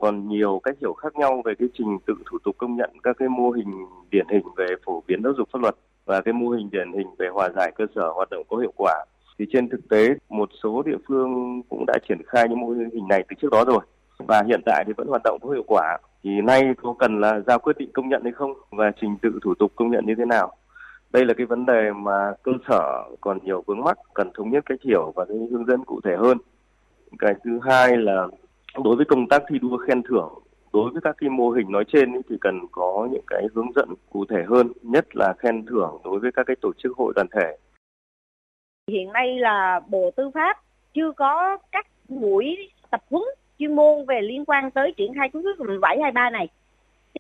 còn 0.00 0.28
nhiều 0.28 0.60
cách 0.64 0.76
hiểu 0.80 0.92
khác 0.92 1.16
nhau 1.16 1.42
về 1.44 1.54
cái 1.58 1.68
trình 1.78 1.98
tự 2.06 2.14
thủ 2.30 2.38
tục 2.44 2.56
công 2.58 2.76
nhận 2.76 2.90
các 3.02 3.16
cái 3.18 3.28
mô 3.28 3.50
hình 3.50 3.86
điển 4.10 4.26
hình 4.32 4.42
về 4.56 4.66
phổ 4.84 5.02
biến 5.06 5.22
giáo 5.22 5.32
dục 5.36 5.48
pháp 5.52 5.58
luật 5.62 5.74
và 6.06 6.20
cái 6.20 6.34
mô 6.34 6.48
hình 6.48 6.70
điển 6.70 6.92
hình 6.92 7.06
về 7.18 7.28
hòa 7.28 7.48
giải 7.56 7.72
cơ 7.76 7.86
sở 7.94 8.10
hoạt 8.14 8.30
động 8.30 8.42
có 8.48 8.56
hiệu 8.56 8.72
quả. 8.76 9.04
Thì 9.38 9.46
trên 9.52 9.68
thực 9.68 9.88
tế, 9.88 10.08
một 10.28 10.48
số 10.62 10.82
địa 10.82 10.96
phương 11.08 11.62
cũng 11.68 11.84
đã 11.86 11.94
triển 12.08 12.18
khai 12.26 12.48
những 12.48 12.60
mô 12.60 12.68
hình 12.68 13.08
này 13.08 13.24
từ 13.28 13.34
trước 13.42 13.52
đó 13.52 13.64
rồi 13.64 13.80
và 14.18 14.42
hiện 14.46 14.60
tại 14.66 14.84
thì 14.86 14.92
vẫn 14.96 15.08
hoạt 15.08 15.22
động 15.24 15.38
có 15.42 15.50
hiệu 15.50 15.64
quả. 15.66 15.98
Thì 16.22 16.40
nay 16.40 16.74
có 16.82 16.94
cần 16.98 17.20
là 17.20 17.40
ra 17.46 17.58
quyết 17.58 17.78
định 17.78 17.90
công 17.92 18.08
nhận 18.08 18.22
hay 18.22 18.32
không 18.32 18.52
và 18.70 18.92
trình 19.00 19.16
tự 19.22 19.38
thủ 19.42 19.54
tục 19.54 19.72
công 19.76 19.90
nhận 19.90 20.06
như 20.06 20.14
thế 20.18 20.24
nào? 20.24 20.56
Đây 21.10 21.24
là 21.24 21.34
cái 21.34 21.46
vấn 21.46 21.66
đề 21.66 21.92
mà 21.92 22.32
cơ 22.42 22.52
sở 22.68 23.02
còn 23.20 23.38
nhiều 23.44 23.62
vướng 23.66 23.80
mắc, 23.80 23.98
cần 24.14 24.30
thống 24.34 24.50
nhất 24.50 24.64
cách 24.66 24.78
hiểu 24.82 25.12
và 25.16 25.24
cái 25.24 25.36
hướng 25.50 25.66
dẫn 25.66 25.84
cụ 25.84 26.00
thể 26.04 26.16
hơn. 26.16 26.38
Cái 27.18 27.34
thứ 27.44 27.58
hai 27.62 27.96
là 27.96 28.26
đối 28.84 28.96
với 28.96 29.04
công 29.04 29.28
tác 29.28 29.42
thi 29.48 29.58
đua 29.58 29.76
khen 29.76 30.02
thưởng 30.02 30.34
đối 30.76 30.90
với 30.90 31.00
các 31.04 31.16
cái 31.18 31.30
mô 31.30 31.50
hình 31.50 31.72
nói 31.72 31.84
trên 31.92 32.12
thì 32.28 32.36
cần 32.40 32.60
có 32.72 33.08
những 33.12 33.24
cái 33.26 33.42
hướng 33.54 33.72
dẫn 33.76 33.88
cụ 34.10 34.24
thể 34.30 34.42
hơn, 34.48 34.72
nhất 34.82 35.06
là 35.16 35.34
khen 35.38 35.66
thưởng 35.66 36.00
đối 36.04 36.20
với 36.20 36.30
các 36.32 36.46
cái 36.46 36.56
tổ 36.60 36.72
chức 36.78 36.96
hội 36.96 37.12
đoàn 37.16 37.26
thể. 37.32 37.56
Hiện 38.90 39.12
nay 39.12 39.38
là 39.38 39.80
bộ 39.88 40.10
tư 40.16 40.30
pháp 40.34 40.60
chưa 40.94 41.12
có 41.12 41.58
các 41.72 41.86
buổi 42.08 42.70
tập 42.90 43.02
huấn 43.10 43.22
chuyên 43.58 43.76
môn 43.76 44.06
về 44.06 44.20
liên 44.20 44.44
quan 44.44 44.70
tới 44.70 44.94
triển 44.96 45.14
khai 45.14 45.28
quyết 45.32 45.42
định 45.42 45.66
1723 45.66 46.30
này. 46.30 46.48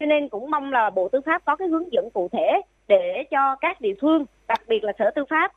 Cho 0.00 0.06
nên 0.06 0.28
cũng 0.28 0.50
mong 0.50 0.72
là 0.72 0.90
bộ 0.90 1.08
tư 1.08 1.20
pháp 1.26 1.44
có 1.44 1.56
cái 1.56 1.68
hướng 1.68 1.92
dẫn 1.92 2.08
cụ 2.14 2.28
thể 2.32 2.60
để 2.88 3.24
cho 3.30 3.56
các 3.60 3.80
địa 3.80 3.94
phương, 4.00 4.24
đặc 4.48 4.60
biệt 4.68 4.84
là 4.84 4.92
sở 4.98 5.10
tư 5.14 5.24
pháp, 5.30 5.52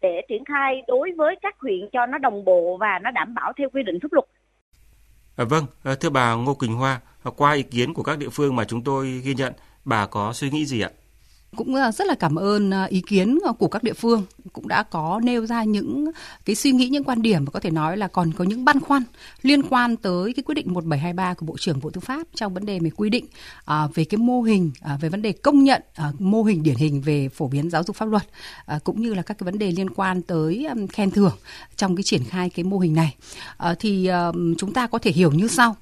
để 0.00 0.22
triển 0.28 0.44
khai 0.44 0.82
đối 0.86 1.12
với 1.12 1.36
các 1.42 1.60
huyện 1.60 1.88
cho 1.92 2.06
nó 2.06 2.18
đồng 2.18 2.44
bộ 2.44 2.76
và 2.80 2.98
nó 3.02 3.10
đảm 3.10 3.34
bảo 3.34 3.52
theo 3.52 3.70
quy 3.70 3.82
định 3.82 3.98
pháp 4.02 4.12
luật. 4.12 4.24
À, 5.38 5.44
vâng, 5.44 5.66
à, 5.82 5.94
thưa 5.94 6.10
bà 6.10 6.34
Ngô 6.34 6.54
Quỳnh 6.54 6.74
Hoa, 6.74 7.00
à, 7.22 7.30
qua 7.36 7.52
ý 7.52 7.62
kiến 7.62 7.94
của 7.94 8.02
các 8.02 8.18
địa 8.18 8.28
phương 8.28 8.56
mà 8.56 8.64
chúng 8.64 8.84
tôi 8.84 9.20
ghi 9.24 9.34
nhận, 9.34 9.52
bà 9.84 10.06
có 10.06 10.32
suy 10.32 10.50
nghĩ 10.50 10.66
gì 10.66 10.80
ạ? 10.80 10.90
cũng 11.56 11.74
à, 11.74 11.92
rất 11.92 12.06
là 12.06 12.14
cảm 12.14 12.38
ơn 12.38 12.70
ý 12.88 13.02
kiến 13.06 13.38
của 13.58 13.68
các 13.68 13.82
địa 13.82 13.92
phương 13.92 14.24
cũng 14.48 14.68
đã 14.68 14.82
có 14.82 15.20
nêu 15.24 15.46
ra 15.46 15.64
những 15.64 16.10
cái 16.44 16.56
suy 16.56 16.72
nghĩ 16.72 16.88
những 16.88 17.04
quan 17.04 17.22
điểm 17.22 17.44
và 17.44 17.50
có 17.50 17.60
thể 17.60 17.70
nói 17.70 17.96
là 17.96 18.08
còn 18.08 18.32
có 18.32 18.44
những 18.44 18.64
băn 18.64 18.80
khoăn 18.80 19.02
liên 19.42 19.62
quan 19.62 19.96
tới 19.96 20.32
cái 20.32 20.42
quyết 20.42 20.54
định 20.54 20.74
1723 20.74 21.34
của 21.34 21.46
Bộ 21.46 21.56
trưởng 21.58 21.80
Bộ 21.80 21.90
Tư 21.90 22.00
pháp 22.00 22.26
trong 22.34 22.54
vấn 22.54 22.66
đề 22.66 22.78
về 22.78 22.90
quy 22.96 23.10
định 23.10 23.24
à, 23.64 23.88
về 23.94 24.04
cái 24.04 24.18
mô 24.18 24.42
hình 24.42 24.70
à, 24.80 24.98
về 25.00 25.08
vấn 25.08 25.22
đề 25.22 25.32
công 25.32 25.64
nhận 25.64 25.82
à, 25.94 26.12
mô 26.18 26.42
hình 26.42 26.62
điển 26.62 26.76
hình 26.76 27.00
về 27.00 27.28
phổ 27.28 27.48
biến 27.48 27.70
giáo 27.70 27.82
dục 27.82 27.96
pháp 27.96 28.06
luật 28.06 28.22
à, 28.66 28.78
cũng 28.84 29.02
như 29.02 29.14
là 29.14 29.22
các 29.22 29.38
cái 29.38 29.44
vấn 29.44 29.58
đề 29.58 29.70
liên 29.70 29.90
quan 29.90 30.22
tới 30.22 30.66
um, 30.66 30.86
khen 30.86 31.10
thưởng 31.10 31.36
trong 31.76 31.96
cái 31.96 32.02
triển 32.02 32.24
khai 32.24 32.50
cái 32.50 32.64
mô 32.64 32.78
hình 32.78 32.94
này. 32.94 33.14
À, 33.56 33.74
thì 33.78 34.06
um, 34.06 34.54
chúng 34.54 34.72
ta 34.72 34.86
có 34.86 34.98
thể 34.98 35.10
hiểu 35.10 35.32
như 35.32 35.48
sau 35.48 35.76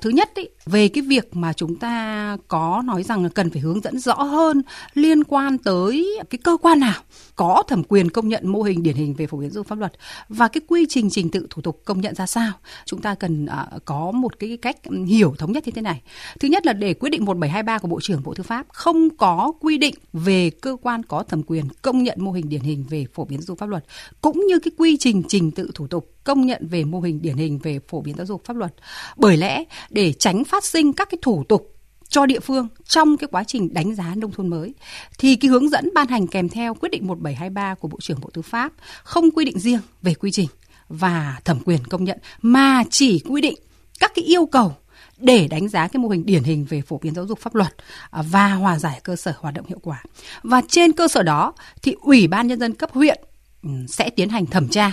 thứ 0.00 0.10
nhất 0.10 0.34
ý, 0.34 0.48
về 0.66 0.88
cái 0.88 1.02
việc 1.02 1.36
mà 1.36 1.52
chúng 1.52 1.76
ta 1.76 2.36
có 2.48 2.82
nói 2.86 3.02
rằng 3.02 3.22
là 3.22 3.28
cần 3.28 3.50
phải 3.50 3.60
hướng 3.60 3.80
dẫn 3.80 3.98
rõ 3.98 4.14
hơn 4.14 4.62
liên 4.94 5.24
quan 5.24 5.58
tới 5.58 6.18
cái 6.30 6.38
cơ 6.44 6.56
quan 6.62 6.80
nào 6.80 7.02
có 7.36 7.62
thẩm 7.68 7.82
quyền 7.88 8.10
công 8.10 8.28
nhận 8.28 8.48
mô 8.48 8.62
hình 8.62 8.82
điển 8.82 8.94
hình 8.94 9.14
về 9.14 9.26
phổ 9.26 9.38
biến 9.38 9.50
giáo 9.50 9.54
dục 9.54 9.66
pháp 9.66 9.78
luật 9.78 9.92
và 10.28 10.48
cái 10.48 10.60
quy 10.68 10.86
trình 10.88 11.10
trình 11.10 11.30
tự 11.30 11.46
thủ 11.50 11.62
tục 11.62 11.82
công 11.84 12.00
nhận 12.00 12.14
ra 12.14 12.26
sao. 12.26 12.52
Chúng 12.84 13.00
ta 13.00 13.14
cần 13.14 13.44
uh, 13.44 13.84
có 13.84 14.10
một 14.10 14.38
cái 14.38 14.58
cách 14.62 14.76
hiểu 15.06 15.34
thống 15.38 15.52
nhất 15.52 15.66
như 15.66 15.72
thế 15.72 15.82
này. 15.82 16.02
Thứ 16.40 16.48
nhất 16.48 16.66
là 16.66 16.72
để 16.72 16.94
quyết 16.94 17.10
định 17.10 17.24
1723 17.24 17.78
của 17.78 17.88
bộ 17.88 18.00
trưởng 18.00 18.22
bộ 18.22 18.34
tư 18.34 18.42
pháp 18.42 18.66
không 18.68 19.16
có 19.16 19.52
quy 19.60 19.78
định 19.78 19.94
về 20.12 20.50
cơ 20.50 20.76
quan 20.82 21.02
có 21.02 21.22
thẩm 21.22 21.42
quyền 21.42 21.64
công 21.82 22.02
nhận 22.02 22.18
mô 22.20 22.32
hình 22.32 22.48
điển 22.48 22.60
hình 22.60 22.84
về 22.88 23.06
phổ 23.14 23.24
biến 23.24 23.40
giáo 23.40 23.46
dục 23.46 23.58
pháp 23.58 23.66
luật 23.66 23.84
cũng 24.20 24.46
như 24.46 24.58
cái 24.58 24.72
quy 24.78 24.96
trình 24.96 25.22
trình 25.28 25.50
tự 25.50 25.70
thủ 25.74 25.86
tục 25.86 26.15
công 26.26 26.46
nhận 26.46 26.68
về 26.68 26.84
mô 26.84 27.00
hình 27.00 27.22
điển 27.22 27.36
hình 27.36 27.58
về 27.58 27.80
phổ 27.88 28.00
biến 28.00 28.16
giáo 28.16 28.26
dục 28.26 28.44
pháp 28.44 28.56
luật 28.56 28.74
bởi 29.16 29.36
lẽ, 29.36 29.64
để 29.90 30.12
tránh 30.12 30.44
phát 30.44 30.64
sinh 30.64 30.92
các 30.92 31.08
cái 31.10 31.18
thủ 31.22 31.44
tục 31.48 31.72
cho 32.08 32.26
địa 32.26 32.40
phương 32.40 32.68
trong 32.84 33.16
cái 33.16 33.28
quá 33.32 33.44
trình 33.44 33.74
đánh 33.74 33.94
giá 33.94 34.14
nông 34.16 34.32
thôn 34.32 34.48
mới, 34.48 34.74
thì 35.18 35.36
cái 35.36 35.48
hướng 35.48 35.68
dẫn 35.68 35.90
ban 35.94 36.08
hành 36.08 36.26
kèm 36.26 36.48
theo 36.48 36.74
quyết 36.74 36.88
định 36.88 37.06
1723 37.06 37.74
của 37.74 37.88
Bộ 37.88 37.98
trưởng 38.00 38.20
Bộ 38.20 38.30
Tư 38.32 38.42
pháp 38.42 38.72
không 39.02 39.30
quy 39.30 39.44
định 39.44 39.58
riêng 39.58 39.80
về 40.02 40.14
quy 40.14 40.30
trình 40.30 40.48
và 40.88 41.40
thẩm 41.44 41.58
quyền 41.64 41.84
công 41.84 42.04
nhận, 42.04 42.18
mà 42.42 42.84
chỉ 42.90 43.18
quy 43.18 43.40
định 43.40 43.54
các 43.98 44.12
cái 44.14 44.24
yêu 44.24 44.46
cầu 44.46 44.74
để 45.18 45.48
đánh 45.48 45.68
giá 45.68 45.88
cái 45.88 45.98
mô 46.00 46.08
hình 46.08 46.26
điển 46.26 46.42
hình 46.42 46.66
về 46.68 46.82
phổ 46.82 46.98
biến 46.98 47.14
giáo 47.14 47.26
dục 47.26 47.38
pháp 47.38 47.54
luật 47.54 47.74
và 48.12 48.54
hòa 48.54 48.78
giải 48.78 49.00
cơ 49.02 49.16
sở 49.16 49.32
hoạt 49.38 49.54
động 49.54 49.66
hiệu 49.68 49.78
quả. 49.82 50.02
Và 50.42 50.62
trên 50.68 50.92
cơ 50.92 51.08
sở 51.08 51.22
đó, 51.22 51.52
thì 51.82 51.94
Ủy 52.02 52.26
ban 52.26 52.46
nhân 52.46 52.60
dân 52.60 52.74
cấp 52.74 52.90
huyện 52.92 53.20
ừ, 53.62 53.70
sẽ 53.88 54.10
tiến 54.10 54.28
hành 54.28 54.46
thẩm 54.46 54.68
tra. 54.68 54.92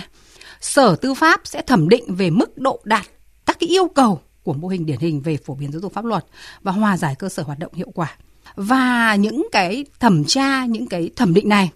Sở 0.60 0.96
Tư 0.96 1.14
pháp 1.14 1.40
sẽ 1.44 1.62
thẩm 1.62 1.88
định 1.88 2.14
về 2.14 2.30
mức 2.30 2.58
độ 2.58 2.80
đạt 2.84 3.06
các 3.46 3.56
cái 3.60 3.68
yêu 3.68 3.88
cầu 3.88 4.20
của 4.42 4.52
mô 4.52 4.68
hình 4.68 4.86
điển 4.86 4.98
hình 4.98 5.20
về 5.20 5.36
phổ 5.44 5.54
biến 5.54 5.72
giáo 5.72 5.80
dục 5.80 5.92
pháp 5.92 6.04
luật 6.04 6.24
và 6.62 6.72
hòa 6.72 6.96
giải 6.96 7.14
cơ 7.18 7.28
sở 7.28 7.42
hoạt 7.42 7.58
động 7.58 7.74
hiệu 7.74 7.90
quả. 7.94 8.16
Và 8.56 9.14
những 9.14 9.48
cái 9.52 9.84
thẩm 10.00 10.24
tra, 10.24 10.64
những 10.64 10.86
cái 10.86 11.10
thẩm 11.16 11.34
định 11.34 11.48
này 11.48 11.70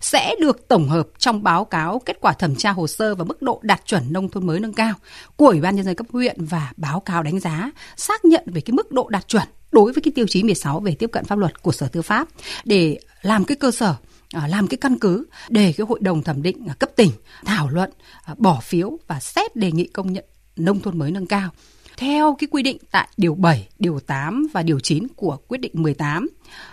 sẽ 0.00 0.34
được 0.40 0.68
tổng 0.68 0.88
hợp 0.88 1.08
trong 1.18 1.42
báo 1.42 1.64
cáo 1.64 2.02
kết 2.06 2.16
quả 2.20 2.32
thẩm 2.32 2.56
tra 2.56 2.70
hồ 2.70 2.86
sơ 2.86 3.14
và 3.14 3.24
mức 3.24 3.42
độ 3.42 3.60
đạt 3.62 3.80
chuẩn 3.86 4.12
nông 4.12 4.28
thôn 4.28 4.46
mới 4.46 4.60
nâng 4.60 4.72
cao 4.72 4.94
của 5.36 5.46
Ủy 5.46 5.60
ban 5.60 5.76
nhân 5.76 5.84
dân 5.84 5.94
cấp 5.94 6.06
huyện 6.12 6.44
và 6.44 6.72
báo 6.76 7.00
cáo 7.00 7.22
đánh 7.22 7.40
giá 7.40 7.70
xác 7.96 8.24
nhận 8.24 8.44
về 8.46 8.60
cái 8.60 8.72
mức 8.72 8.92
độ 8.92 9.08
đạt 9.08 9.28
chuẩn 9.28 9.44
đối 9.72 9.92
với 9.92 10.02
cái 10.02 10.12
tiêu 10.14 10.26
chí 10.28 10.42
16 10.42 10.80
về 10.80 10.94
tiếp 10.94 11.10
cận 11.12 11.24
pháp 11.24 11.38
luật 11.38 11.62
của 11.62 11.72
Sở 11.72 11.88
Tư 11.88 12.02
pháp 12.02 12.28
để 12.64 12.98
làm 13.22 13.44
cái 13.44 13.56
cơ 13.56 13.70
sở 13.70 13.94
À, 14.32 14.46
làm 14.46 14.66
cái 14.66 14.78
căn 14.78 14.98
cứ 14.98 15.26
để 15.48 15.74
cái 15.76 15.86
hội 15.88 15.98
đồng 16.02 16.22
thẩm 16.22 16.42
định 16.42 16.66
à, 16.68 16.74
cấp 16.78 16.90
tỉnh 16.96 17.10
thảo 17.44 17.68
luận 17.68 17.90
à, 18.24 18.34
bỏ 18.38 18.60
phiếu 18.62 18.98
và 19.06 19.20
xét 19.20 19.56
đề 19.56 19.72
nghị 19.72 19.86
công 19.86 20.12
nhận 20.12 20.24
nông 20.56 20.80
thôn 20.80 20.98
mới 20.98 21.10
nâng 21.10 21.26
cao 21.26 21.50
theo 21.96 22.36
cái 22.38 22.48
quy 22.50 22.62
định 22.62 22.76
tại 22.90 23.08
điều 23.16 23.34
7, 23.34 23.68
điều 23.78 24.00
8 24.00 24.46
và 24.52 24.62
điều 24.62 24.80
9 24.80 25.06
của 25.16 25.36
quyết 25.48 25.58
định 25.58 25.72
18 25.74 26.28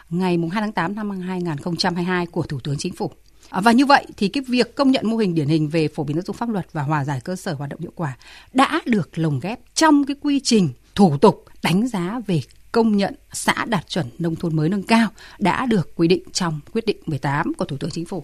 ngày 0.09 0.37
2 0.51 0.61
tháng 0.61 0.71
8 0.71 0.95
năm 0.95 1.09
2022 1.09 2.25
của 2.25 2.43
Thủ 2.43 2.59
tướng 2.59 2.77
Chính 2.77 2.93
phủ. 2.93 3.11
Và 3.49 3.71
như 3.71 3.85
vậy 3.85 4.05
thì 4.17 4.27
cái 4.27 4.43
việc 4.47 4.75
công 4.75 4.91
nhận 4.91 5.09
mô 5.09 5.17
hình 5.17 5.35
điển 5.35 5.47
hình 5.47 5.69
về 5.69 5.87
phổ 5.87 6.03
biến 6.03 6.15
giáo 6.15 6.23
dục 6.25 6.35
pháp 6.35 6.49
luật 6.49 6.67
và 6.73 6.83
hòa 6.83 7.05
giải 7.05 7.21
cơ 7.23 7.35
sở 7.35 7.53
hoạt 7.53 7.69
động 7.69 7.79
hiệu 7.79 7.91
quả 7.95 8.17
đã 8.53 8.81
được 8.85 9.17
lồng 9.17 9.39
ghép 9.39 9.59
trong 9.73 10.05
cái 10.05 10.15
quy 10.21 10.39
trình 10.39 10.69
thủ 10.95 11.17
tục 11.17 11.45
đánh 11.63 11.87
giá 11.87 12.19
về 12.27 12.41
công 12.71 12.97
nhận 12.97 13.15
xã 13.33 13.65
đạt 13.65 13.89
chuẩn 13.89 14.09
nông 14.19 14.35
thôn 14.35 14.55
mới 14.55 14.69
nâng 14.69 14.83
cao 14.83 15.09
đã 15.39 15.65
được 15.65 15.95
quy 15.95 16.07
định 16.07 16.23
trong 16.33 16.59
quyết 16.73 16.85
định 16.85 16.97
18 17.05 17.53
của 17.53 17.65
Thủ 17.65 17.77
tướng 17.77 17.91
Chính 17.91 18.05
phủ. 18.05 18.23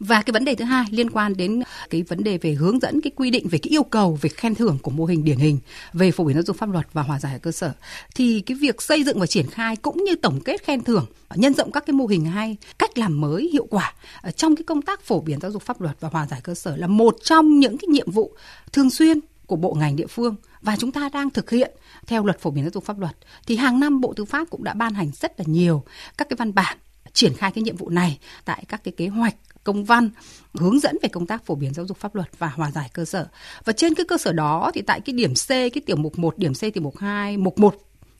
Và 0.00 0.22
cái 0.22 0.32
vấn 0.32 0.44
đề 0.44 0.54
thứ 0.54 0.64
hai 0.64 0.84
liên 0.90 1.10
quan 1.10 1.36
đến 1.36 1.62
cái 1.90 2.02
vấn 2.02 2.24
đề 2.24 2.38
về 2.38 2.52
hướng 2.52 2.80
dẫn 2.80 3.00
cái 3.00 3.10
quy 3.16 3.30
định 3.30 3.48
về 3.48 3.58
cái 3.58 3.70
yêu 3.70 3.82
cầu 3.82 4.18
về 4.20 4.28
khen 4.28 4.54
thưởng 4.54 4.78
của 4.82 4.90
mô 4.90 5.04
hình 5.04 5.24
điển 5.24 5.38
hình 5.38 5.58
về 5.92 6.10
phổ 6.10 6.24
biến 6.24 6.34
giáo 6.34 6.42
dục 6.42 6.56
pháp 6.56 6.70
luật 6.70 6.86
và 6.92 7.02
hòa 7.02 7.20
giải 7.20 7.32
ở 7.32 7.38
cơ 7.38 7.52
sở, 7.52 7.72
thì 8.14 8.40
cái 8.40 8.56
việc 8.60 8.82
xây 8.82 9.04
dựng 9.04 9.20
và 9.20 9.26
triển 9.26 9.46
khai 9.46 9.76
cũng 9.76 10.04
như 10.04 10.14
tổng 10.14 10.40
kết 10.40 10.62
khen 10.64 10.84
thưởng, 10.84 11.06
nhân 11.34 11.54
rộng 11.54 11.72
các 11.72 11.86
cái 11.86 11.94
mô 11.94 12.06
hình 12.06 12.24
hay 12.24 12.56
cách 12.78 12.98
làm 12.98 13.20
mới 13.20 13.48
hiệu 13.52 13.66
quả 13.70 13.94
ờ, 14.22 14.30
trong 14.30 14.56
cái 14.56 14.64
công 14.64 14.82
tác 14.82 15.02
phổ 15.02 15.20
biến 15.20 15.40
giáo 15.40 15.50
dục 15.50 15.62
pháp 15.62 15.80
luật 15.80 15.96
và 16.00 16.08
hòa 16.08 16.26
giải 16.26 16.40
cơ 16.42 16.54
sở 16.54 16.76
là 16.76 16.86
một 16.86 17.16
trong 17.22 17.58
những 17.58 17.78
cái 17.78 17.88
nhiệm 17.88 18.10
vụ 18.10 18.36
thường 18.72 18.90
xuyên 18.90 19.20
của 19.48 19.56
bộ 19.56 19.74
ngành 19.74 19.96
địa 19.96 20.06
phương 20.06 20.36
và 20.62 20.76
chúng 20.76 20.92
ta 20.92 21.08
đang 21.12 21.30
thực 21.30 21.50
hiện 21.50 21.70
theo 22.06 22.24
luật 22.24 22.40
phổ 22.40 22.50
biến 22.50 22.64
giáo 22.64 22.70
dục 22.74 22.84
pháp 22.84 22.98
luật 22.98 23.16
thì 23.46 23.56
hàng 23.56 23.80
năm 23.80 24.00
Bộ 24.00 24.12
Tư 24.12 24.24
pháp 24.24 24.50
cũng 24.50 24.64
đã 24.64 24.74
ban 24.74 24.94
hành 24.94 25.10
rất 25.14 25.40
là 25.40 25.44
nhiều 25.48 25.84
các 26.18 26.28
cái 26.28 26.36
văn 26.36 26.54
bản 26.54 26.78
triển 27.12 27.34
khai 27.34 27.50
cái 27.50 27.62
nhiệm 27.62 27.76
vụ 27.76 27.88
này 27.88 28.18
tại 28.44 28.64
các 28.68 28.84
cái 28.84 28.92
kế 28.96 29.08
hoạch 29.08 29.34
công 29.64 29.84
văn 29.84 30.10
hướng 30.54 30.80
dẫn 30.80 30.96
về 31.02 31.08
công 31.08 31.26
tác 31.26 31.46
phổ 31.46 31.54
biến 31.54 31.74
giáo 31.74 31.86
dục 31.86 31.96
pháp 31.96 32.14
luật 32.14 32.28
và 32.38 32.48
hòa 32.48 32.70
giải 32.70 32.90
cơ 32.92 33.04
sở. 33.04 33.28
Và 33.64 33.72
trên 33.72 33.94
cái 33.94 34.06
cơ 34.06 34.18
sở 34.18 34.32
đó 34.32 34.70
thì 34.74 34.82
tại 34.82 35.00
cái 35.00 35.14
điểm 35.14 35.34
C, 35.34 35.48
cái 35.48 35.80
tiểu 35.86 35.96
mục 35.96 36.18
1, 36.18 36.38
điểm 36.38 36.54
C 36.54 36.60
tiểu 36.60 36.82
mục 36.82 36.98
2, 36.98 37.36
mục 37.36 37.58
1 37.58 37.74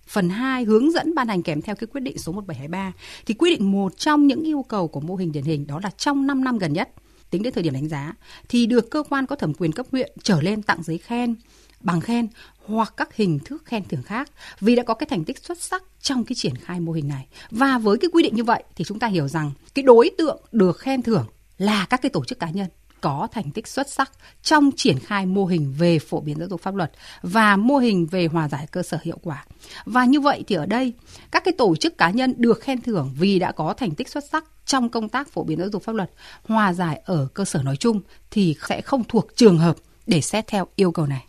phần 0.06 0.28
2 0.28 0.64
hướng 0.64 0.90
dẫn 0.90 1.14
ban 1.14 1.28
hành 1.28 1.42
kèm 1.42 1.62
theo 1.62 1.76
cái 1.76 1.87
quyết 1.87 2.00
định 2.00 2.18
số 2.18 2.32
1723 2.32 2.92
thì 3.26 3.35
quy 3.35 3.50
định 3.50 3.73
một 3.73 3.99
trong 3.99 4.26
những 4.26 4.42
yêu 4.42 4.64
cầu 4.68 4.88
của 4.88 5.00
mô 5.00 5.16
hình 5.16 5.32
điển 5.32 5.44
hình 5.44 5.66
đó 5.66 5.80
là 5.82 5.90
trong 5.90 6.26
5 6.26 6.44
năm 6.44 6.58
gần 6.58 6.73
nhất 6.73 6.88
tính 7.30 7.42
đến 7.42 7.52
thời 7.52 7.62
điểm 7.62 7.73
đánh 7.73 7.88
giá, 7.88 8.12
thì 8.49 8.66
được 8.66 8.90
cơ 8.90 9.02
quan 9.08 9.26
có 9.26 9.37
thẩm 9.37 9.54
quyền 9.54 9.73
cấp 9.73 9.87
huyện 9.92 10.12
trở 10.23 10.40
lên 10.40 10.62
tặng 10.62 10.82
giấy 10.82 10.99
khen, 10.99 11.35
bằng 11.80 12.00
khen 12.00 12.28
hoặc 12.64 12.94
các 12.97 13.14
hình 13.14 13.38
thức 13.44 13.62
khen 13.64 13.85
thưởng 13.88 14.02
khác 14.02 14.30
vì 14.61 14.76
đã 14.76 14.82
có 14.82 14.94
cái 14.94 15.06
thành 15.11 15.25
tích 15.25 15.38
xuất 15.38 15.62
sắc 15.62 15.82
trong 16.00 16.25
cái 16.25 16.35
triển 16.35 16.56
khai 16.56 16.80
mô 16.80 16.92
hình 16.92 17.08
này. 17.08 17.26
Và 17.50 17.78
với 17.78 17.99
cái 17.99 18.11
quy 18.12 18.23
định 18.23 18.37
như 18.37 18.44
vậy 18.44 18.62
thì 18.76 18.85
chúng 18.85 18.99
ta 18.99 19.06
hiểu 19.06 19.28
rằng 19.28 19.52
cái 19.75 19.82
đối 19.82 20.11
tượng 20.18 20.42
được 20.52 20.78
khen 20.78 21.02
thưởng 21.02 21.26
là 21.58 21.87
các 21.90 22.02
cái 22.02 22.11
tổ 22.11 22.25
chức 22.25 22.38
cá 22.38 22.50
nhân 22.50 22.68
có 23.00 23.28
thành 23.32 23.50
tích 23.50 23.68
xuất 23.68 23.90
sắc 23.90 24.12
trong 24.42 24.70
triển 24.76 24.98
khai 24.98 25.26
mô 25.26 25.46
hình 25.46 25.74
về 25.78 25.98
phổ 25.98 26.20
biến 26.20 26.38
giáo 26.38 26.48
dục 26.48 26.60
pháp 26.62 26.74
luật 26.74 26.92
và 27.22 27.56
mô 27.56 27.76
hình 27.76 28.06
về 28.06 28.26
hòa 28.26 28.48
giải 28.48 28.66
cơ 28.70 28.82
sở 28.82 28.98
hiệu 29.02 29.18
quả. 29.22 29.44
Và 29.84 30.04
như 30.04 30.20
vậy 30.20 30.44
thì 30.46 30.54
ở 30.54 30.66
đây 30.66 30.92
các 31.30 31.44
cái 31.44 31.54
tổ 31.58 31.76
chức 31.76 31.98
cá 31.98 32.10
nhân 32.10 32.34
được 32.36 32.60
khen 32.60 32.80
thưởng 32.80 33.10
vì 33.18 33.38
đã 33.38 33.52
có 33.52 33.72
thành 33.72 33.90
tích 33.90 34.08
xuất 34.08 34.24
sắc 34.30 34.44
trong 34.64 34.88
công 34.88 35.08
tác 35.08 35.28
phổ 35.28 35.44
biến 35.44 35.58
giáo 35.58 35.68
dục 35.72 35.82
pháp 35.82 35.94
luật, 35.94 36.10
hòa 36.44 36.72
giải 36.72 37.00
ở 37.04 37.28
cơ 37.34 37.44
sở 37.44 37.62
nói 37.62 37.76
chung 37.76 38.00
thì 38.30 38.56
sẽ 38.68 38.80
không 38.80 39.04
thuộc 39.04 39.36
trường 39.36 39.58
hợp 39.58 39.76
để 40.06 40.20
xét 40.20 40.46
theo 40.46 40.66
yêu 40.76 40.92
cầu 40.92 41.06
này. 41.06 41.24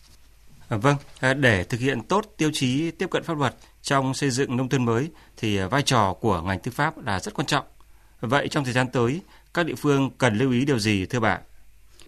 À, 0.70 0.78
vâng, 0.78 0.96
à, 1.20 1.34
để 1.34 1.64
thực 1.64 1.80
hiện 1.80 2.02
tốt 2.02 2.34
tiêu 2.38 2.50
chí 2.54 2.92
tiếp 2.92 3.10
cận 3.12 3.24
pháp 3.24 3.38
luật 3.38 3.56
trong 3.82 4.14
xây 4.14 4.30
dựng 4.30 4.58
nông 4.58 4.70
thôn 4.70 4.86
mới 4.86 5.10
thì 5.38 5.58
à, 5.58 5.68
vai 5.68 5.82
trò 5.82 6.14
của 6.14 6.42
ngành 6.42 6.60
tư 6.60 6.72
pháp 6.72 7.06
là 7.06 7.20
rất 7.20 7.34
quan 7.34 7.46
trọng. 7.46 7.66
Vậy 8.22 8.48
trong 8.48 8.64
thời 8.64 8.74
gian 8.74 8.88
tới, 8.94 9.22
các 9.54 9.66
địa 9.66 9.76
phương 9.76 10.10
cần 10.18 10.38
lưu 10.38 10.52
ý 10.52 10.66
điều 10.66 10.80
gì 10.80 11.06
thưa 11.06 11.20
bà? 11.20 11.40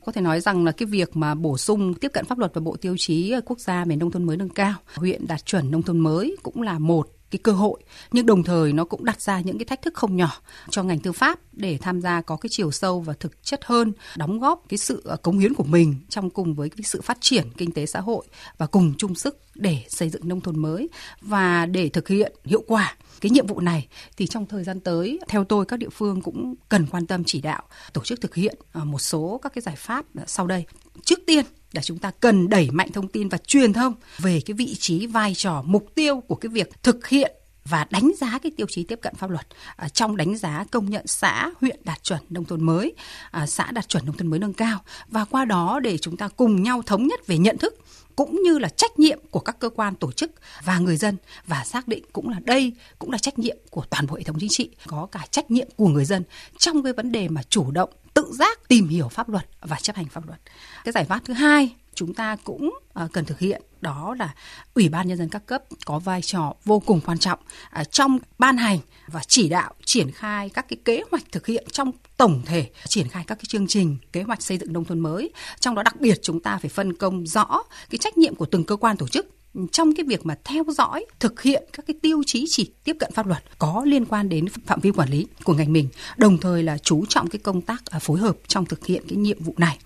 Có 0.05 0.11
thể 0.11 0.21
nói 0.21 0.41
rằng 0.41 0.65
là 0.65 0.71
cái 0.71 0.85
việc 0.85 1.15
mà 1.15 1.35
bổ 1.35 1.57
sung 1.57 1.93
tiếp 1.93 2.11
cận 2.13 2.25
pháp 2.25 2.37
luật 2.37 2.53
và 2.53 2.61
bộ 2.61 2.75
tiêu 2.75 2.95
chí 2.97 3.31
ờ, 3.31 3.41
quốc 3.45 3.59
gia 3.59 3.85
về 3.85 3.95
nông 3.95 4.11
thôn 4.11 4.23
mới 4.23 4.37
nâng 4.37 4.49
cao, 4.49 4.73
huyện 4.95 5.27
đạt 5.27 5.45
chuẩn 5.45 5.71
nông 5.71 5.83
thôn 5.83 5.99
mới 5.99 6.35
cũng 6.43 6.61
là 6.61 6.79
một 6.79 7.07
cái 7.31 7.39
cơ 7.43 7.51
hội 7.51 7.83
nhưng 8.11 8.25
đồng 8.25 8.43
thời 8.43 8.73
nó 8.73 8.85
cũng 8.85 9.05
đặt 9.05 9.21
ra 9.21 9.41
những 9.41 9.57
cái 9.57 9.65
thách 9.65 9.81
thức 9.81 9.93
không 9.93 10.15
nhỏ 10.15 10.31
cho 10.69 10.83
ngành 10.83 10.99
tư 10.99 11.11
pháp 11.11 11.39
để 11.51 11.77
tham 11.81 12.01
gia 12.01 12.21
có 12.21 12.35
cái 12.35 12.49
chiều 12.51 12.71
sâu 12.71 12.99
và 12.99 13.13
thực 13.13 13.43
chất 13.43 13.65
hơn 13.65 13.93
đóng 14.17 14.39
góp 14.39 14.63
cái 14.69 14.77
sự 14.77 15.01
ờ, 15.05 15.15
cống 15.17 15.39
hiến 15.39 15.53
của 15.53 15.63
mình 15.63 15.95
trong 16.09 16.29
cùng 16.29 16.53
với 16.53 16.69
cái 16.69 16.83
sự 16.83 17.01
phát 17.01 17.17
triển 17.21 17.47
kinh 17.57 17.71
tế 17.71 17.85
xã 17.85 17.99
hội 17.99 18.25
và 18.57 18.65
cùng 18.65 18.93
chung 18.97 19.15
sức 19.15 19.39
để 19.61 19.77
xây 19.87 20.09
dựng 20.09 20.27
nông 20.27 20.41
thôn 20.41 20.59
mới 20.59 20.89
và 21.21 21.65
để 21.65 21.89
thực 21.89 22.07
hiện 22.07 22.33
hiệu 22.45 22.63
quả 22.67 22.95
cái 23.21 23.29
nhiệm 23.29 23.47
vụ 23.47 23.59
này 23.59 23.87
thì 24.17 24.27
trong 24.27 24.45
thời 24.45 24.63
gian 24.63 24.79
tới 24.79 25.19
theo 25.27 25.43
tôi 25.43 25.65
các 25.65 25.77
địa 25.77 25.89
phương 25.89 26.21
cũng 26.21 26.55
cần 26.69 26.87
quan 26.91 27.05
tâm 27.07 27.23
chỉ 27.25 27.41
đạo 27.41 27.63
tổ 27.93 28.03
chức 28.03 28.21
thực 28.21 28.35
hiện 28.35 28.55
ờ, 28.71 28.85
một 28.85 28.99
số 28.99 29.39
các 29.43 29.53
cái 29.53 29.61
giải 29.61 29.75
pháp 29.75 30.05
ờ, 30.15 30.23
sau 30.27 30.47
đây. 30.47 30.65
Trước 31.03 31.19
tiên 31.27 31.45
là 31.71 31.81
chúng 31.81 31.97
ta 31.97 32.11
cần 32.19 32.49
đẩy 32.49 32.71
mạnh 32.71 32.91
thông 32.91 33.07
tin 33.07 33.29
và 33.29 33.37
truyền 33.37 33.73
thông 33.73 33.93
về 34.17 34.41
cái 34.45 34.53
vị 34.53 34.75
trí 34.79 35.07
vai 35.07 35.33
trò 35.35 35.63
mục 35.65 35.87
tiêu 35.95 36.21
của 36.27 36.35
cái 36.35 36.49
việc 36.49 36.83
thực 36.83 37.07
hiện 37.07 37.35
và 37.65 37.87
đánh 37.89 38.11
giá 38.19 38.39
cái 38.43 38.51
tiêu 38.57 38.67
chí 38.69 38.83
tiếp 38.83 38.99
cận 39.01 39.15
pháp 39.15 39.29
luật 39.29 39.47
à, 39.75 39.89
trong 39.89 40.17
đánh 40.17 40.37
giá 40.37 40.65
công 40.71 40.89
nhận 40.89 41.07
xã 41.07 41.51
huyện 41.61 41.79
đạt 41.83 42.03
chuẩn 42.03 42.19
nông 42.29 42.45
thôn 42.45 42.63
mới 42.63 42.95
à, 43.31 43.47
xã 43.47 43.71
đạt 43.71 43.89
chuẩn 43.89 44.05
nông 44.05 44.17
thôn 44.17 44.27
mới 44.27 44.39
nâng 44.39 44.53
cao. 44.53 44.79
Và 45.07 45.25
qua 45.25 45.45
đó 45.45 45.79
để 45.79 45.97
chúng 45.97 46.17
ta 46.17 46.27
cùng 46.27 46.63
nhau 46.63 46.81
thống 46.85 47.07
nhất 47.07 47.27
về 47.27 47.37
nhận 47.37 47.57
thức 47.57 47.75
cũng 48.15 48.41
như 48.43 48.59
là 48.59 48.69
trách 48.69 48.99
nhiệm 48.99 49.19
của 49.31 49.39
các 49.39 49.59
cơ 49.59 49.69
quan 49.69 49.95
tổ 49.95 50.11
chức 50.11 50.31
và 50.63 50.79
người 50.79 50.97
dân. 50.97 51.17
Và 51.47 51.63
xác 51.63 51.87
định 51.87 52.03
cũng 52.13 52.29
là 52.29 52.39
đây 52.43 52.73
cũng 52.99 53.11
là 53.11 53.17
trách 53.17 53.39
nhiệm 53.39 53.57
của 53.69 53.83
toàn 53.89 54.07
bộ 54.07 54.15
hệ 54.15 54.23
thống 54.23 54.37
chính 54.39 54.49
trị, 54.49 54.69
có 54.87 55.07
cả 55.11 55.25
trách 55.31 55.51
nhiệm 55.51 55.67
của 55.75 55.87
người 55.87 56.05
dân 56.05 56.23
trong 56.57 56.83
cái 56.83 56.93
vấn 56.93 57.11
đề 57.11 57.27
mà 57.27 57.43
chủ 57.43 57.71
động, 57.71 57.89
tự 58.13 58.31
giác 58.33 58.67
tìm 58.67 58.87
hiểu 58.87 59.07
pháp 59.07 59.29
luật 59.29 59.45
và 59.61 59.77
chấp 59.81 59.95
hành 59.95 60.05
pháp 60.05 60.27
luật. 60.27 60.39
Cái 60.83 60.91
giải 60.91 61.05
pháp 61.05 61.19
thứ 61.25 61.33
hai 61.33 61.75
chúng 62.01 62.13
ta 62.13 62.35
cũng 62.43 62.79
à, 62.93 63.07
cần 63.13 63.25
thực 63.25 63.39
hiện, 63.39 63.61
đó 63.81 64.15
là 64.19 64.33
ủy 64.73 64.89
ban 64.89 65.07
nhân 65.07 65.17
dân 65.17 65.29
các 65.29 65.45
cấp 65.45 65.63
có 65.85 65.99
vai 65.99 66.21
trò 66.21 66.53
vô 66.65 66.79
cùng 66.79 67.01
quan 67.05 67.17
trọng 67.17 67.39
à, 67.69 67.83
trong 67.83 68.19
ban 68.39 68.57
hành 68.57 68.79
và 69.07 69.21
chỉ 69.27 69.49
đạo 69.49 69.73
triển 69.85 70.11
khai 70.11 70.49
các 70.49 70.65
cái 70.69 70.77
kế 70.85 71.01
hoạch 71.11 71.23
thực 71.31 71.47
hiện 71.47 71.67
trong 71.71 71.91
tổng 72.17 72.41
thể, 72.45 72.69
triển 72.87 73.07
khai 73.07 73.23
các 73.27 73.35
cái 73.35 73.45
chương 73.47 73.67
trình, 73.67 73.97
kế 74.13 74.21
hoạch 74.23 74.41
xây 74.41 74.57
dựng 74.57 74.73
nông 74.73 74.85
thôn 74.85 74.99
mới. 74.99 75.31
Trong 75.59 75.75
đó 75.75 75.83
đặc 75.83 76.01
biệt 76.01 76.19
chúng 76.21 76.39
ta 76.39 76.57
phải 76.57 76.69
phân 76.69 76.93
công 76.93 77.27
rõ 77.27 77.63
cái 77.89 77.99
trách 77.99 78.17
nhiệm 78.17 78.35
của 78.35 78.45
từng 78.45 78.63
cơ 78.63 78.75
quan 78.75 78.97
tổ 78.97 79.07
chức 79.07 79.27
trong 79.71 79.95
cái 79.95 80.05
việc 80.05 80.25
mà 80.25 80.35
theo 80.43 80.63
dõi, 80.77 81.05
thực 81.19 81.41
hiện 81.41 81.63
các 81.73 81.85
cái 81.87 81.95
tiêu 82.01 82.23
chí 82.25 82.45
chỉ 82.49 82.71
tiếp 82.83 82.95
cận 82.99 83.11
pháp 83.11 83.27
luật 83.27 83.43
có 83.57 83.83
liên 83.85 84.05
quan 84.05 84.29
đến 84.29 84.45
phạm 84.65 84.79
vi 84.79 84.91
quản 84.91 85.09
lý 85.09 85.27
của 85.43 85.53
ngành 85.53 85.73
mình, 85.73 85.89
đồng 86.17 86.37
thời 86.37 86.63
là 86.63 86.77
chú 86.77 87.05
trọng 87.05 87.29
cái 87.29 87.39
công 87.39 87.61
tác 87.61 87.85
à, 87.85 87.99
phối 87.99 88.19
hợp 88.19 88.37
trong 88.47 88.65
thực 88.65 88.85
hiện 88.85 89.03
cái 89.07 89.17
nhiệm 89.17 89.43
vụ 89.43 89.53
này. 89.57 89.77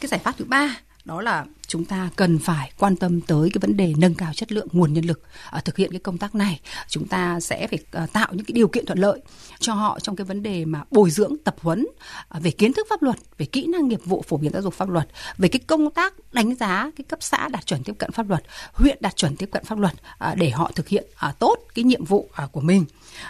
Cái 0.00 0.08
giải 0.08 0.20
pháp 0.24 0.34
thứ 0.38 0.44
ba 0.44 0.76
đó 1.04 1.20
là 1.20 1.44
chúng 1.66 1.84
ta 1.84 2.10
cần 2.16 2.38
phải 2.38 2.72
quan 2.78 2.96
tâm 2.96 3.20
tới 3.20 3.50
cái 3.50 3.58
vấn 3.60 3.76
đề 3.76 3.94
nâng 3.96 4.14
cao 4.14 4.32
chất 4.34 4.52
lượng 4.52 4.68
nguồn 4.72 4.92
nhân 4.92 5.04
lực. 5.04 5.22
À, 5.50 5.60
thực 5.60 5.76
hiện 5.76 5.90
cái 5.90 6.00
công 6.00 6.18
tác 6.18 6.34
này 6.34 6.60
chúng 6.88 7.08
ta 7.08 7.40
sẽ 7.40 7.66
phải 7.66 7.78
à, 7.92 8.06
tạo 8.12 8.28
những 8.32 8.44
cái 8.44 8.52
điều 8.52 8.68
kiện 8.68 8.86
thuận 8.86 8.98
lợi 8.98 9.20
cho 9.58 9.74
họ 9.74 10.00
trong 10.00 10.16
cái 10.16 10.24
vấn 10.24 10.42
đề 10.42 10.64
mà 10.64 10.84
bồi 10.90 11.10
dưỡng 11.10 11.36
tập 11.44 11.56
huấn 11.60 11.86
à, 12.28 12.40
về 12.40 12.50
kiến 12.50 12.72
thức 12.72 12.86
pháp 12.90 13.02
luật 13.02 13.16
về 13.38 13.46
kỹ 13.46 13.66
năng 13.66 13.88
nghiệp 13.88 14.00
vụ 14.04 14.24
phổ 14.28 14.36
biến 14.36 14.52
giáo 14.52 14.62
dục 14.62 14.74
pháp 14.74 14.88
luật 14.88 15.08
về 15.38 15.48
cái 15.48 15.60
công 15.66 15.90
tác 15.90 16.14
đánh 16.32 16.54
giá 16.54 16.90
cái 16.96 17.04
cấp 17.08 17.18
xã 17.22 17.48
đạt 17.48 17.66
chuẩn 17.66 17.82
tiếp 17.82 17.94
cận 17.98 18.12
pháp 18.12 18.28
luật 18.28 18.44
huyện 18.72 18.98
đạt 19.00 19.16
chuẩn 19.16 19.36
tiếp 19.36 19.48
cận 19.52 19.64
pháp 19.64 19.78
luật 19.78 19.94
à, 20.18 20.34
để 20.34 20.50
họ 20.50 20.70
thực 20.74 20.88
hiện 20.88 21.04
à, 21.16 21.32
tốt 21.38 21.56
cái 21.74 21.84
nhiệm 21.84 22.04
vụ 22.04 22.28
à, 22.34 22.46
của 22.52 22.60
mình. 22.60 22.84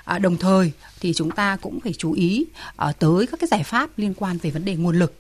À, 0.05 0.19
đồng 0.19 0.37
thời 0.37 0.73
thì 1.01 1.13
chúng 1.15 1.31
ta 1.31 1.57
cũng 1.57 1.81
phải 1.81 1.93
chú 1.93 2.13
ý 2.13 2.47
à, 2.77 2.93
tới 2.93 3.27
các 3.27 3.41
cái 3.41 3.49
giải 3.49 3.63
pháp 3.63 3.91
liên 3.97 4.15
quan 4.15 4.39
về 4.39 4.51
vấn 4.51 4.65
đề 4.65 4.77
nguồn 4.77 4.99
lực. 4.99 5.15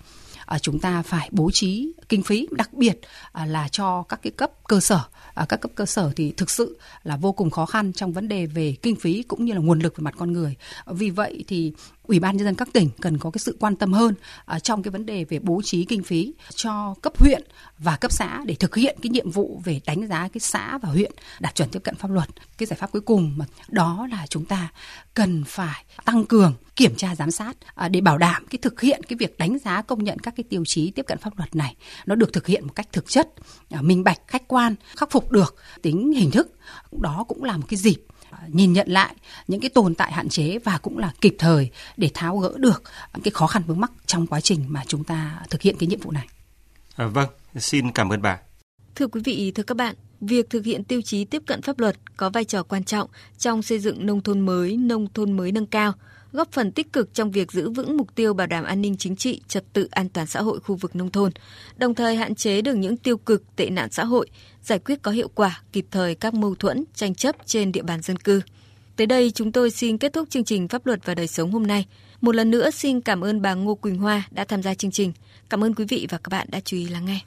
À, 0.47 0.59
chúng 0.59 0.79
ta 0.79 1.03
phải 1.03 1.29
bố 1.33 1.51
trí 1.51 1.93
kinh 2.09 2.23
phí 2.23 2.49
đặc 2.51 2.73
biệt 2.73 3.01
à, 3.33 3.47
là 3.47 3.69
cho 3.69 4.03
các 4.03 4.21
cái 4.23 4.31
cấp 4.31 4.51
cơ 4.69 4.81
sở. 4.81 5.01
À, 5.35 5.47
các 5.49 5.57
cấp 5.57 5.71
cơ 5.75 5.87
sở 5.87 6.13
thì 6.17 6.33
thực 6.37 6.51
sự 6.51 6.79
là 7.03 7.17
vô 7.17 7.33
cùng 7.33 7.51
khó 7.51 7.67
khăn 7.67 7.93
trong 7.93 8.13
vấn 8.13 8.29
đề 8.29 8.47
về 8.47 8.77
kinh 8.83 8.97
phí 8.97 9.23
cũng 9.23 9.45
như 9.45 9.53
là 9.53 9.61
nguồn 9.61 9.79
lực 9.79 9.97
về 9.97 10.03
mặt 10.03 10.15
con 10.19 10.33
người. 10.33 10.55
Vì 10.87 11.11
vậy 11.11 11.45
thì 11.49 11.73
Ủy 12.07 12.21
ban 12.21 12.37
nhân 12.37 12.45
dân 12.45 12.55
các 12.55 12.69
tỉnh 12.73 12.91
cần 13.01 13.19
có 13.19 13.31
cái 13.31 13.39
sự 13.39 13.57
quan 13.61 13.77
tâm 13.77 13.93
hơn 13.93 14.15
à, 14.45 14.59
trong 14.59 14.83
cái 14.83 14.91
vấn 14.91 15.07
đề 15.07 15.25
về 15.25 15.39
bố 15.39 15.61
trí 15.65 15.85
kinh 15.85 16.03
phí 16.03 16.35
cho 16.55 16.95
cấp 17.03 17.19
huyện 17.19 17.43
và 17.79 17.97
cấp 17.97 18.13
xã 18.13 18.41
để 18.45 18.55
thực 18.55 18.75
hiện 18.75 18.99
cái 19.03 19.11
nhiệm 19.11 19.31
vụ 19.31 19.61
về 19.65 19.81
đánh 19.87 20.07
giá 20.07 20.29
cái 20.29 20.41
xã 20.41 20.79
và 20.79 20.89
huyện 20.89 21.13
đạt 21.41 21.55
chuẩn 21.55 21.69
tiếp 21.69 21.81
cận 21.85 21.95
pháp 21.95 22.11
luật. 22.11 22.29
Cái 22.59 22.67
giải 22.67 22.77
pháp 22.77 22.93
cuối 22.93 23.03
cùng 23.03 23.33
mà 23.37 23.45
đó 23.69 24.09
là 24.11 24.27
chúng 24.27 24.45
ta 24.45 24.73
cần 25.15 25.45
phải 25.47 25.85
tăng 26.05 26.25
cường 26.25 26.55
kiểm 26.77 26.95
tra 26.97 27.15
giám 27.15 27.31
sát 27.31 27.57
à, 27.75 27.89
để 27.89 28.01
bảo 28.01 28.19
đảm 28.19 28.47
cái 28.51 28.59
thực 28.63 28.81
hiện 28.81 29.03
cái 29.09 29.17
việc 29.17 29.39
đánh 29.39 29.59
giá 29.59 29.83
công 29.83 30.05
nhận 30.05 30.19
các 30.19 30.35
cái 30.37 30.45
tiêu 30.51 30.65
chí 30.67 30.91
tiếp 30.91 31.03
cận 31.07 31.19
pháp 31.19 31.39
luật 31.39 31.57
này 31.57 31.77
nó 32.07 32.15
được 32.15 32.33
thực 32.33 32.47
hiện 32.47 32.67
một 32.67 32.73
cách 32.75 32.87
thực 32.93 33.09
chất, 33.09 33.29
à, 33.71 33.83
minh 33.83 34.05
bạch, 34.05 34.19
khách 34.27 34.49
quan, 34.49 34.75
khắc 34.97 35.11
phục 35.11 35.31
được 35.31 35.57
tính 35.83 36.13
hình 36.13 36.31
thức. 36.31 36.49
Đó 36.93 37.25
cũng 37.29 37.45
là 37.45 37.57
một 37.57 37.65
cái 37.69 37.77
dịp 37.77 38.05
nhìn 38.49 38.73
nhận 38.73 38.88
lại 38.88 39.14
những 39.49 39.61
cái 39.61 39.71
tồn 39.71 39.95
tại 39.95 40.12
hạn 40.12 40.29
chế 40.29 40.59
và 40.59 40.79
cũng 40.79 40.99
là 40.99 41.12
kịp 41.21 41.37
thời 41.38 41.71
để 41.97 42.11
tháo 42.14 42.38
gỡ 42.38 42.53
được 42.57 42.83
cái 43.25 43.31
khó 43.31 43.47
khăn 43.47 43.62
vướng 43.67 43.81
mắc 43.81 43.93
trong 44.07 44.26
quá 44.26 44.41
trình 44.41 44.64
mà 44.69 44.83
chúng 44.87 45.05
ta 45.05 45.41
thực 45.50 45.62
hiện 45.62 45.76
cái 45.79 45.87
nhiệm 45.87 46.00
vụ 46.00 46.11
này. 46.11 46.26
À, 46.97 47.07
vâng, 47.07 47.29
xin 47.57 47.93
cảm 47.93 48.12
ơn 48.12 48.23
bà. 48.23 48.38
Thưa 48.95 49.07
quý 49.07 49.21
vị, 49.25 49.53
thưa 49.55 49.62
các 49.62 49.76
bạn, 49.76 49.95
việc 50.21 50.50
thực 50.50 50.64
hiện 50.64 50.85
tiêu 50.85 51.03
chí 51.03 51.25
tiếp 51.25 51.43
cận 51.47 51.62
pháp 51.62 51.79
luật 51.79 51.97
có 52.17 52.31
vai 52.31 52.45
trò 52.45 52.62
quan 52.62 52.85
trọng 52.85 53.09
trong 53.38 53.62
xây 53.62 53.79
dựng 53.79 54.07
nông 54.07 54.21
thôn 54.21 54.41
mới, 54.41 54.76
nông 54.76 55.07
thôn 55.14 55.33
mới 55.33 55.53
nâng 55.53 55.67
cao 55.67 55.93
góp 56.35 56.53
phần 56.53 56.73
tích 56.73 56.93
cực 56.93 57.14
trong 57.14 57.31
việc 57.31 57.53
giữ 57.53 57.71
vững 57.71 57.97
mục 57.97 58.14
tiêu 58.14 58.35
bảo 58.35 58.47
đảm 58.47 58.64
an 58.64 58.81
ninh 58.81 58.97
chính 58.97 59.17
trị, 59.17 59.41
trật 59.49 59.73
tự 59.73 59.88
an 59.91 60.09
toàn 60.09 60.26
xã 60.26 60.43
hội 60.43 60.61
khu 60.61 60.75
vực 60.75 60.97
nông 60.97 61.11
thôn, 61.11 61.33
đồng 61.76 61.95
thời 61.95 62.17
hạn 62.17 62.35
chế 62.35 62.62
được 62.62 62.75
những 62.75 62.97
tiêu 62.97 63.17
cực 63.17 63.57
tệ 63.57 63.71
nạn 63.71 63.88
xã 63.93 64.05
hội, 64.05 64.31
giải 64.62 64.79
quyết 64.79 65.03
có 65.03 65.11
hiệu 65.11 65.29
quả 65.35 65.62
kịp 65.73 65.87
thời 65.91 66.14
các 66.14 66.35
mâu 66.35 66.55
thuẫn, 66.55 66.85
tranh 66.95 67.14
chấp 67.14 67.37
trên 67.47 67.73
địa 67.73 67.83
bàn 67.83 68.03
dân 68.03 68.17
cư. 68.17 68.41
Tới 68.97 69.07
đây 69.07 69.31
chúng 69.31 69.53
tôi 69.53 69.71
xin 69.71 69.99
kết 69.99 70.12
thúc 70.12 70.31
chương 70.31 70.45
trình 70.45 70.69
Pháp 70.69 70.87
luật 70.87 71.00
và 71.05 71.14
đời 71.14 71.26
sống 71.26 71.53
hôm 71.53 71.67
nay. 71.67 71.87
Một 72.21 72.35
lần 72.35 72.50
nữa 72.50 72.71
xin 72.71 73.00
cảm 73.00 73.25
ơn 73.25 73.43
bà 73.43 73.55
Ngô 73.55 73.75
Quỳnh 73.75 73.99
Hoa 73.99 74.23
đã 74.31 74.45
tham 74.45 74.62
gia 74.62 74.75
chương 74.75 74.91
trình. 74.91 75.12
Cảm 75.50 75.64
ơn 75.64 75.75
quý 75.75 75.85
vị 75.88 76.07
và 76.11 76.19
các 76.19 76.31
bạn 76.31 76.47
đã 76.50 76.61
chú 76.64 76.76
ý 76.76 76.88
lắng 76.88 77.05
nghe. 77.05 77.21